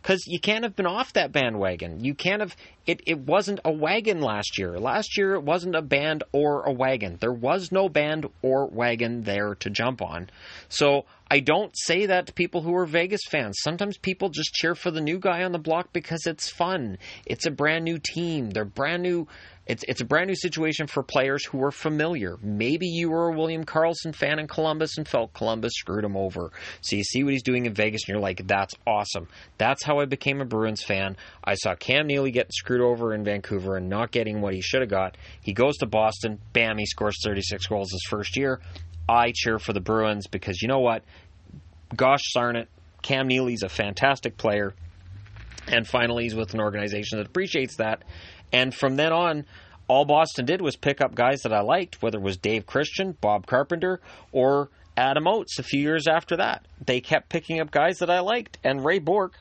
Because 0.00 0.24
you 0.26 0.40
can't 0.40 0.64
have 0.64 0.74
been 0.74 0.86
off 0.86 1.12
that 1.12 1.30
bandwagon. 1.30 2.04
You 2.04 2.14
can't 2.14 2.40
have. 2.40 2.56
It, 2.86 3.02
it 3.06 3.20
wasn't 3.20 3.60
a 3.64 3.70
wagon 3.70 4.20
last 4.20 4.58
year. 4.58 4.80
Last 4.80 5.16
year, 5.16 5.34
it 5.34 5.44
wasn't 5.44 5.76
a 5.76 5.82
band 5.82 6.24
or 6.32 6.64
a 6.64 6.72
wagon. 6.72 7.18
There 7.20 7.32
was 7.32 7.70
no 7.70 7.88
band 7.88 8.26
or 8.42 8.66
wagon 8.66 9.22
there 9.22 9.54
to 9.56 9.70
jump 9.70 10.02
on. 10.02 10.28
So 10.68 11.04
I 11.30 11.38
don't 11.38 11.72
say 11.76 12.06
that 12.06 12.26
to 12.26 12.32
people 12.32 12.62
who 12.62 12.74
are 12.74 12.84
Vegas 12.84 13.22
fans. 13.30 13.58
Sometimes 13.62 13.96
people 13.96 14.28
just 14.28 14.52
cheer 14.54 14.74
for 14.74 14.90
the 14.90 15.00
new 15.00 15.20
guy 15.20 15.44
on 15.44 15.52
the 15.52 15.58
block 15.58 15.92
because 15.92 16.26
it's 16.26 16.50
fun. 16.50 16.98
It's 17.24 17.46
a 17.46 17.52
brand 17.52 17.84
new 17.84 18.00
team. 18.00 18.50
They're 18.50 18.64
brand 18.64 19.04
new 19.04 19.28
it's 19.66 19.84
it's 19.86 20.00
a 20.00 20.04
brand 20.04 20.26
new 20.26 20.34
situation 20.34 20.88
for 20.88 21.02
players 21.02 21.44
who 21.44 21.62
are 21.62 21.70
familiar. 21.70 22.36
Maybe 22.42 22.86
you 22.86 23.10
were 23.10 23.28
a 23.28 23.32
William 23.32 23.64
Karlsson 23.64 24.14
fan 24.14 24.40
in 24.40 24.48
Columbus 24.48 24.98
and 24.98 25.06
felt 25.06 25.32
Columbus 25.34 25.72
screwed 25.76 26.04
him 26.04 26.16
over. 26.16 26.50
So 26.80 26.96
you 26.96 27.04
see 27.04 27.22
what 27.22 27.32
he's 27.32 27.44
doing 27.44 27.66
in 27.66 27.74
Vegas 27.74 28.02
and 28.02 28.14
you're 28.14 28.22
like, 28.22 28.46
that's 28.46 28.74
awesome. 28.86 29.28
That's 29.58 29.84
how 29.84 30.00
I 30.00 30.06
became 30.06 30.40
a 30.40 30.44
Bruins 30.44 30.82
fan. 30.82 31.16
I 31.44 31.54
saw 31.54 31.76
Cam 31.76 32.08
Neely 32.08 32.32
get 32.32 32.52
screwed 32.52 32.80
over 32.80 33.14
in 33.14 33.22
Vancouver 33.22 33.76
and 33.76 33.88
not 33.88 34.10
getting 34.10 34.40
what 34.40 34.54
he 34.54 34.60
should 34.60 34.80
have 34.80 34.90
got. 34.90 35.16
He 35.42 35.52
goes 35.52 35.76
to 35.78 35.86
Boston, 35.86 36.40
bam, 36.52 36.78
he 36.78 36.86
scores 36.86 37.16
36 37.22 37.66
goals 37.66 37.92
his 37.92 38.04
first 38.08 38.36
year. 38.36 38.60
I 39.08 39.32
cheer 39.32 39.58
for 39.58 39.72
the 39.72 39.80
Bruins 39.80 40.26
because 40.26 40.60
you 40.60 40.68
know 40.68 40.80
what? 40.80 41.04
Gosh 41.94 42.22
darn 42.34 42.56
it, 42.56 42.68
Cam 43.02 43.28
Neely's 43.28 43.62
a 43.62 43.68
fantastic 43.68 44.36
player. 44.36 44.74
And 45.68 45.86
finally, 45.86 46.24
he's 46.24 46.34
with 46.34 46.54
an 46.54 46.60
organization 46.60 47.18
that 47.18 47.28
appreciates 47.28 47.76
that 47.76 48.02
and 48.52 48.74
from 48.74 48.96
then 48.96 49.12
on, 49.12 49.46
all 49.88 50.04
Boston 50.04 50.44
did 50.46 50.60
was 50.60 50.76
pick 50.76 51.00
up 51.00 51.14
guys 51.14 51.42
that 51.42 51.52
I 51.52 51.60
liked, 51.60 52.02
whether 52.02 52.18
it 52.18 52.24
was 52.24 52.36
Dave 52.36 52.66
Christian, 52.66 53.16
Bob 53.20 53.46
Carpenter, 53.46 54.00
or 54.30 54.70
Adam 54.96 55.26
Oates 55.26 55.58
a 55.58 55.62
few 55.62 55.80
years 55.80 56.06
after 56.06 56.36
that. 56.36 56.66
They 56.84 57.00
kept 57.00 57.28
picking 57.28 57.60
up 57.60 57.70
guys 57.70 57.98
that 57.98 58.10
I 58.10 58.20
liked. 58.20 58.58
And 58.62 58.84
Ray 58.84 58.98
Bourque, 58.98 59.34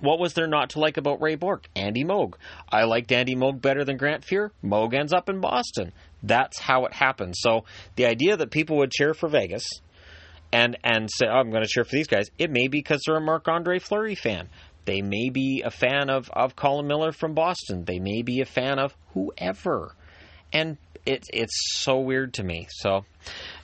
what 0.00 0.18
was 0.18 0.34
there 0.34 0.46
not 0.46 0.70
to 0.70 0.80
like 0.80 0.96
about 0.96 1.20
Ray 1.20 1.34
Bourque? 1.34 1.68
Andy 1.76 2.04
Moog. 2.04 2.34
I 2.70 2.84
liked 2.84 3.12
Andy 3.12 3.36
Moog 3.36 3.60
better 3.60 3.84
than 3.84 3.96
Grant 3.96 4.24
Fuhr. 4.24 4.50
Moog 4.64 4.94
ends 4.94 5.12
up 5.12 5.28
in 5.28 5.40
Boston. 5.40 5.92
That's 6.22 6.58
how 6.58 6.84
it 6.86 6.94
happened. 6.94 7.34
So 7.36 7.64
the 7.96 8.06
idea 8.06 8.36
that 8.36 8.50
people 8.50 8.76
would 8.78 8.90
cheer 8.90 9.14
for 9.14 9.28
Vegas 9.28 9.64
and 10.52 10.78
and 10.82 11.08
say, 11.12 11.26
oh, 11.26 11.36
I'm 11.36 11.50
going 11.50 11.62
to 11.62 11.68
cheer 11.68 11.84
for 11.84 11.94
these 11.94 12.06
guys, 12.06 12.30
it 12.38 12.50
may 12.50 12.68
be 12.68 12.78
because 12.78 13.02
they're 13.06 13.16
a 13.16 13.20
Marc 13.20 13.48
Andre 13.48 13.78
Fleury 13.78 14.14
fan. 14.14 14.48
They 14.88 15.02
may 15.02 15.28
be 15.28 15.60
a 15.66 15.70
fan 15.70 16.08
of, 16.08 16.30
of 16.32 16.56
Colin 16.56 16.86
Miller 16.86 17.12
from 17.12 17.34
Boston. 17.34 17.84
They 17.84 17.98
may 17.98 18.22
be 18.22 18.40
a 18.40 18.46
fan 18.46 18.78
of 18.78 18.96
whoever. 19.12 19.94
And 20.50 20.78
it, 21.04 21.24
it's 21.30 21.74
so 21.74 21.98
weird 22.00 22.32
to 22.34 22.42
me. 22.42 22.68
So, 22.70 23.04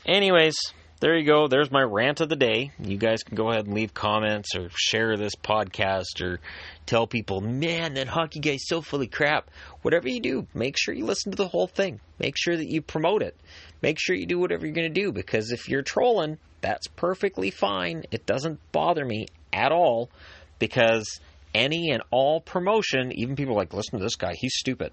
anyways, 0.05 0.55
there 1.01 1.17
you 1.17 1.25
go. 1.25 1.49
There's 1.49 1.71
my 1.71 1.81
rant 1.81 2.21
of 2.21 2.29
the 2.29 2.37
day. 2.37 2.73
You 2.79 2.99
guys 2.99 3.23
can 3.23 3.37
go 3.37 3.49
ahead 3.49 3.65
and 3.65 3.75
leave 3.75 3.95
comments 3.95 4.55
or 4.55 4.69
share 4.77 5.17
this 5.17 5.35
podcast 5.35 6.21
or 6.21 6.41
tell 6.85 7.07
people, 7.07 7.41
man, 7.41 7.95
that 7.95 8.09
hockey 8.09 8.41
guy's 8.41 8.67
so 8.67 8.83
full 8.83 9.01
of 9.01 9.11
crap. 9.11 9.51
Whatever 9.81 10.11
you 10.11 10.21
do, 10.21 10.47
make 10.53 10.77
sure 10.77 10.93
you 10.93 11.07
listen 11.07 11.33
to 11.33 11.37
the 11.37 11.49
whole 11.49 11.69
thing. 11.69 12.01
Make 12.19 12.35
sure 12.37 12.55
that 12.55 12.69
you 12.69 12.83
promote 12.83 13.23
it. 13.23 13.35
Make 13.81 13.97
sure 13.99 14.15
you 14.15 14.27
do 14.27 14.39
whatever 14.39 14.67
you're 14.67 14.75
going 14.75 14.93
to 14.93 15.01
do 15.01 15.11
because 15.11 15.53
if 15.53 15.71
you're 15.71 15.81
trolling, 15.81 16.37
that's 16.61 16.87
perfectly 16.87 17.51
fine. 17.51 18.05
It 18.11 18.27
doesn't 18.27 18.61
bother 18.73 19.07
me 19.07 19.29
at 19.55 19.73
all 19.73 20.11
because 20.59 21.21
any 21.55 21.90
and 21.90 22.03
all 22.11 22.40
promotion, 22.40 23.12
even 23.12 23.37
people 23.37 23.55
like, 23.55 23.73
listen 23.73 23.99
to 23.99 24.05
this 24.05 24.17
guy, 24.17 24.35
he's 24.35 24.55
stupid. 24.55 24.93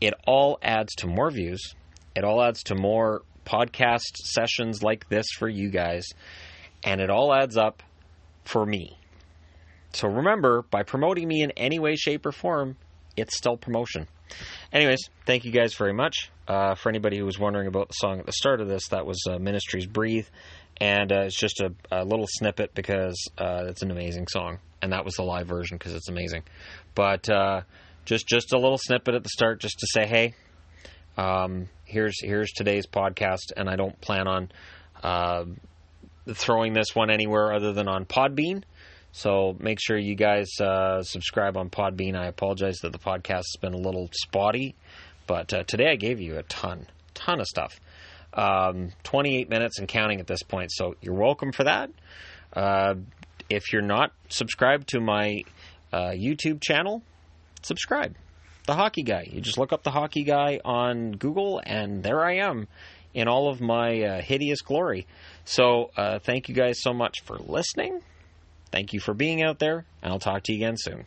It 0.00 0.14
all 0.26 0.58
adds 0.62 0.94
to 0.96 1.06
more 1.06 1.30
views. 1.30 1.74
It 2.16 2.24
all 2.24 2.42
adds 2.42 2.62
to 2.64 2.74
more 2.74 3.22
podcast 3.46 4.16
sessions 4.16 4.82
like 4.82 5.08
this 5.08 5.26
for 5.38 5.48
you 5.48 5.70
guys. 5.70 6.06
And 6.84 7.00
it 7.00 7.10
all 7.10 7.32
adds 7.32 7.56
up 7.56 7.82
for 8.44 8.66
me. 8.66 8.98
So 9.92 10.08
remember, 10.08 10.62
by 10.62 10.82
promoting 10.82 11.28
me 11.28 11.42
in 11.42 11.52
any 11.52 11.78
way, 11.78 11.96
shape, 11.96 12.26
or 12.26 12.32
form, 12.32 12.76
it's 13.16 13.36
still 13.36 13.56
promotion. 13.56 14.08
Anyways, 14.72 15.08
thank 15.26 15.44
you 15.44 15.52
guys 15.52 15.74
very 15.74 15.92
much. 15.92 16.30
Uh, 16.48 16.74
for 16.74 16.88
anybody 16.88 17.18
who 17.18 17.24
was 17.24 17.38
wondering 17.38 17.68
about 17.68 17.88
the 17.88 17.94
song 17.94 18.18
at 18.18 18.26
the 18.26 18.32
start 18.32 18.60
of 18.60 18.68
this, 18.68 18.88
that 18.88 19.06
was 19.06 19.22
uh, 19.28 19.38
Ministry's 19.38 19.86
Breathe. 19.86 20.26
And 20.80 21.12
uh, 21.12 21.22
it's 21.26 21.38
just 21.38 21.60
a, 21.60 21.72
a, 21.90 22.04
little 22.04 22.26
snippet 22.28 22.74
because 22.74 23.28
uh, 23.38 23.66
it's 23.68 23.82
an 23.82 23.90
amazing 23.90 24.26
song 24.26 24.58
and 24.82 24.92
that 24.92 25.04
was 25.04 25.14
the 25.14 25.22
live 25.22 25.46
version 25.46 25.78
because 25.78 25.94
it's 25.94 26.08
amazing. 26.08 26.42
But 26.94 27.30
uh, 27.30 27.62
just 28.04 28.26
just 28.26 28.52
a 28.52 28.58
little 28.58 28.78
snippet 28.78 29.14
at 29.14 29.22
the 29.22 29.30
start, 29.30 29.60
just 29.60 29.78
to 29.78 29.86
say, 29.86 30.06
hey, 30.06 30.34
um, 31.16 31.68
here's 31.84 32.20
here's 32.20 32.50
today's 32.52 32.86
podcast, 32.86 33.52
and 33.56 33.70
I 33.70 33.76
don't 33.76 33.98
plan 34.00 34.26
on 34.26 34.52
uh, 35.02 35.44
throwing 36.34 36.72
this 36.74 36.94
one 36.94 37.10
anywhere 37.10 37.54
other 37.54 37.72
than 37.72 37.88
on 37.88 38.04
Podbean. 38.04 38.64
So 39.12 39.54
make 39.60 39.78
sure 39.80 39.98
you 39.98 40.14
guys 40.14 40.48
uh, 40.58 41.02
subscribe 41.02 41.58
on 41.58 41.68
Podbean. 41.68 42.16
I 42.16 42.26
apologize 42.26 42.78
that 42.78 42.92
the 42.92 42.98
podcast 42.98 43.44
has 43.44 43.56
been 43.60 43.74
a 43.74 43.78
little 43.78 44.08
spotty, 44.12 44.74
but 45.26 45.52
uh, 45.52 45.64
today 45.64 45.90
I 45.90 45.96
gave 45.96 46.18
you 46.18 46.38
a 46.38 46.42
ton, 46.44 46.86
ton 47.12 47.40
of 47.40 47.46
stuff. 47.46 47.78
Um, 48.32 48.92
28 49.02 49.50
minutes 49.50 49.78
and 49.78 49.86
counting 49.86 50.18
at 50.18 50.26
this 50.26 50.42
point, 50.42 50.72
so 50.72 50.96
you're 51.02 51.14
welcome 51.14 51.52
for 51.52 51.64
that. 51.64 51.90
Uh, 52.54 52.94
if 53.50 53.70
you're 53.70 53.82
not 53.82 54.12
subscribed 54.30 54.88
to 54.88 55.00
my 55.00 55.42
uh, 55.92 56.12
YouTube 56.12 56.62
channel, 56.62 57.02
subscribe. 57.62 58.16
The 58.66 58.74
Hockey 58.74 59.02
Guy. 59.02 59.28
You 59.30 59.42
just 59.42 59.58
look 59.58 59.74
up 59.74 59.82
The 59.82 59.90
Hockey 59.90 60.22
Guy 60.22 60.60
on 60.64 61.12
Google, 61.12 61.60
and 61.64 62.02
there 62.02 62.24
I 62.24 62.36
am 62.36 62.68
in 63.12 63.28
all 63.28 63.50
of 63.50 63.60
my 63.60 64.00
uh, 64.00 64.22
hideous 64.22 64.62
glory. 64.62 65.06
So, 65.44 65.90
uh, 65.96 66.20
thank 66.20 66.48
you 66.48 66.54
guys 66.54 66.80
so 66.80 66.94
much 66.94 67.20
for 67.24 67.36
listening. 67.36 68.00
Thank 68.72 68.92
you 68.94 69.00
for 69.00 69.12
being 69.14 69.42
out 69.42 69.58
there, 69.58 69.84
and 70.02 70.12
I'll 70.12 70.18
talk 70.18 70.42
to 70.44 70.52
you 70.52 70.58
again 70.58 70.76
soon. 70.78 71.04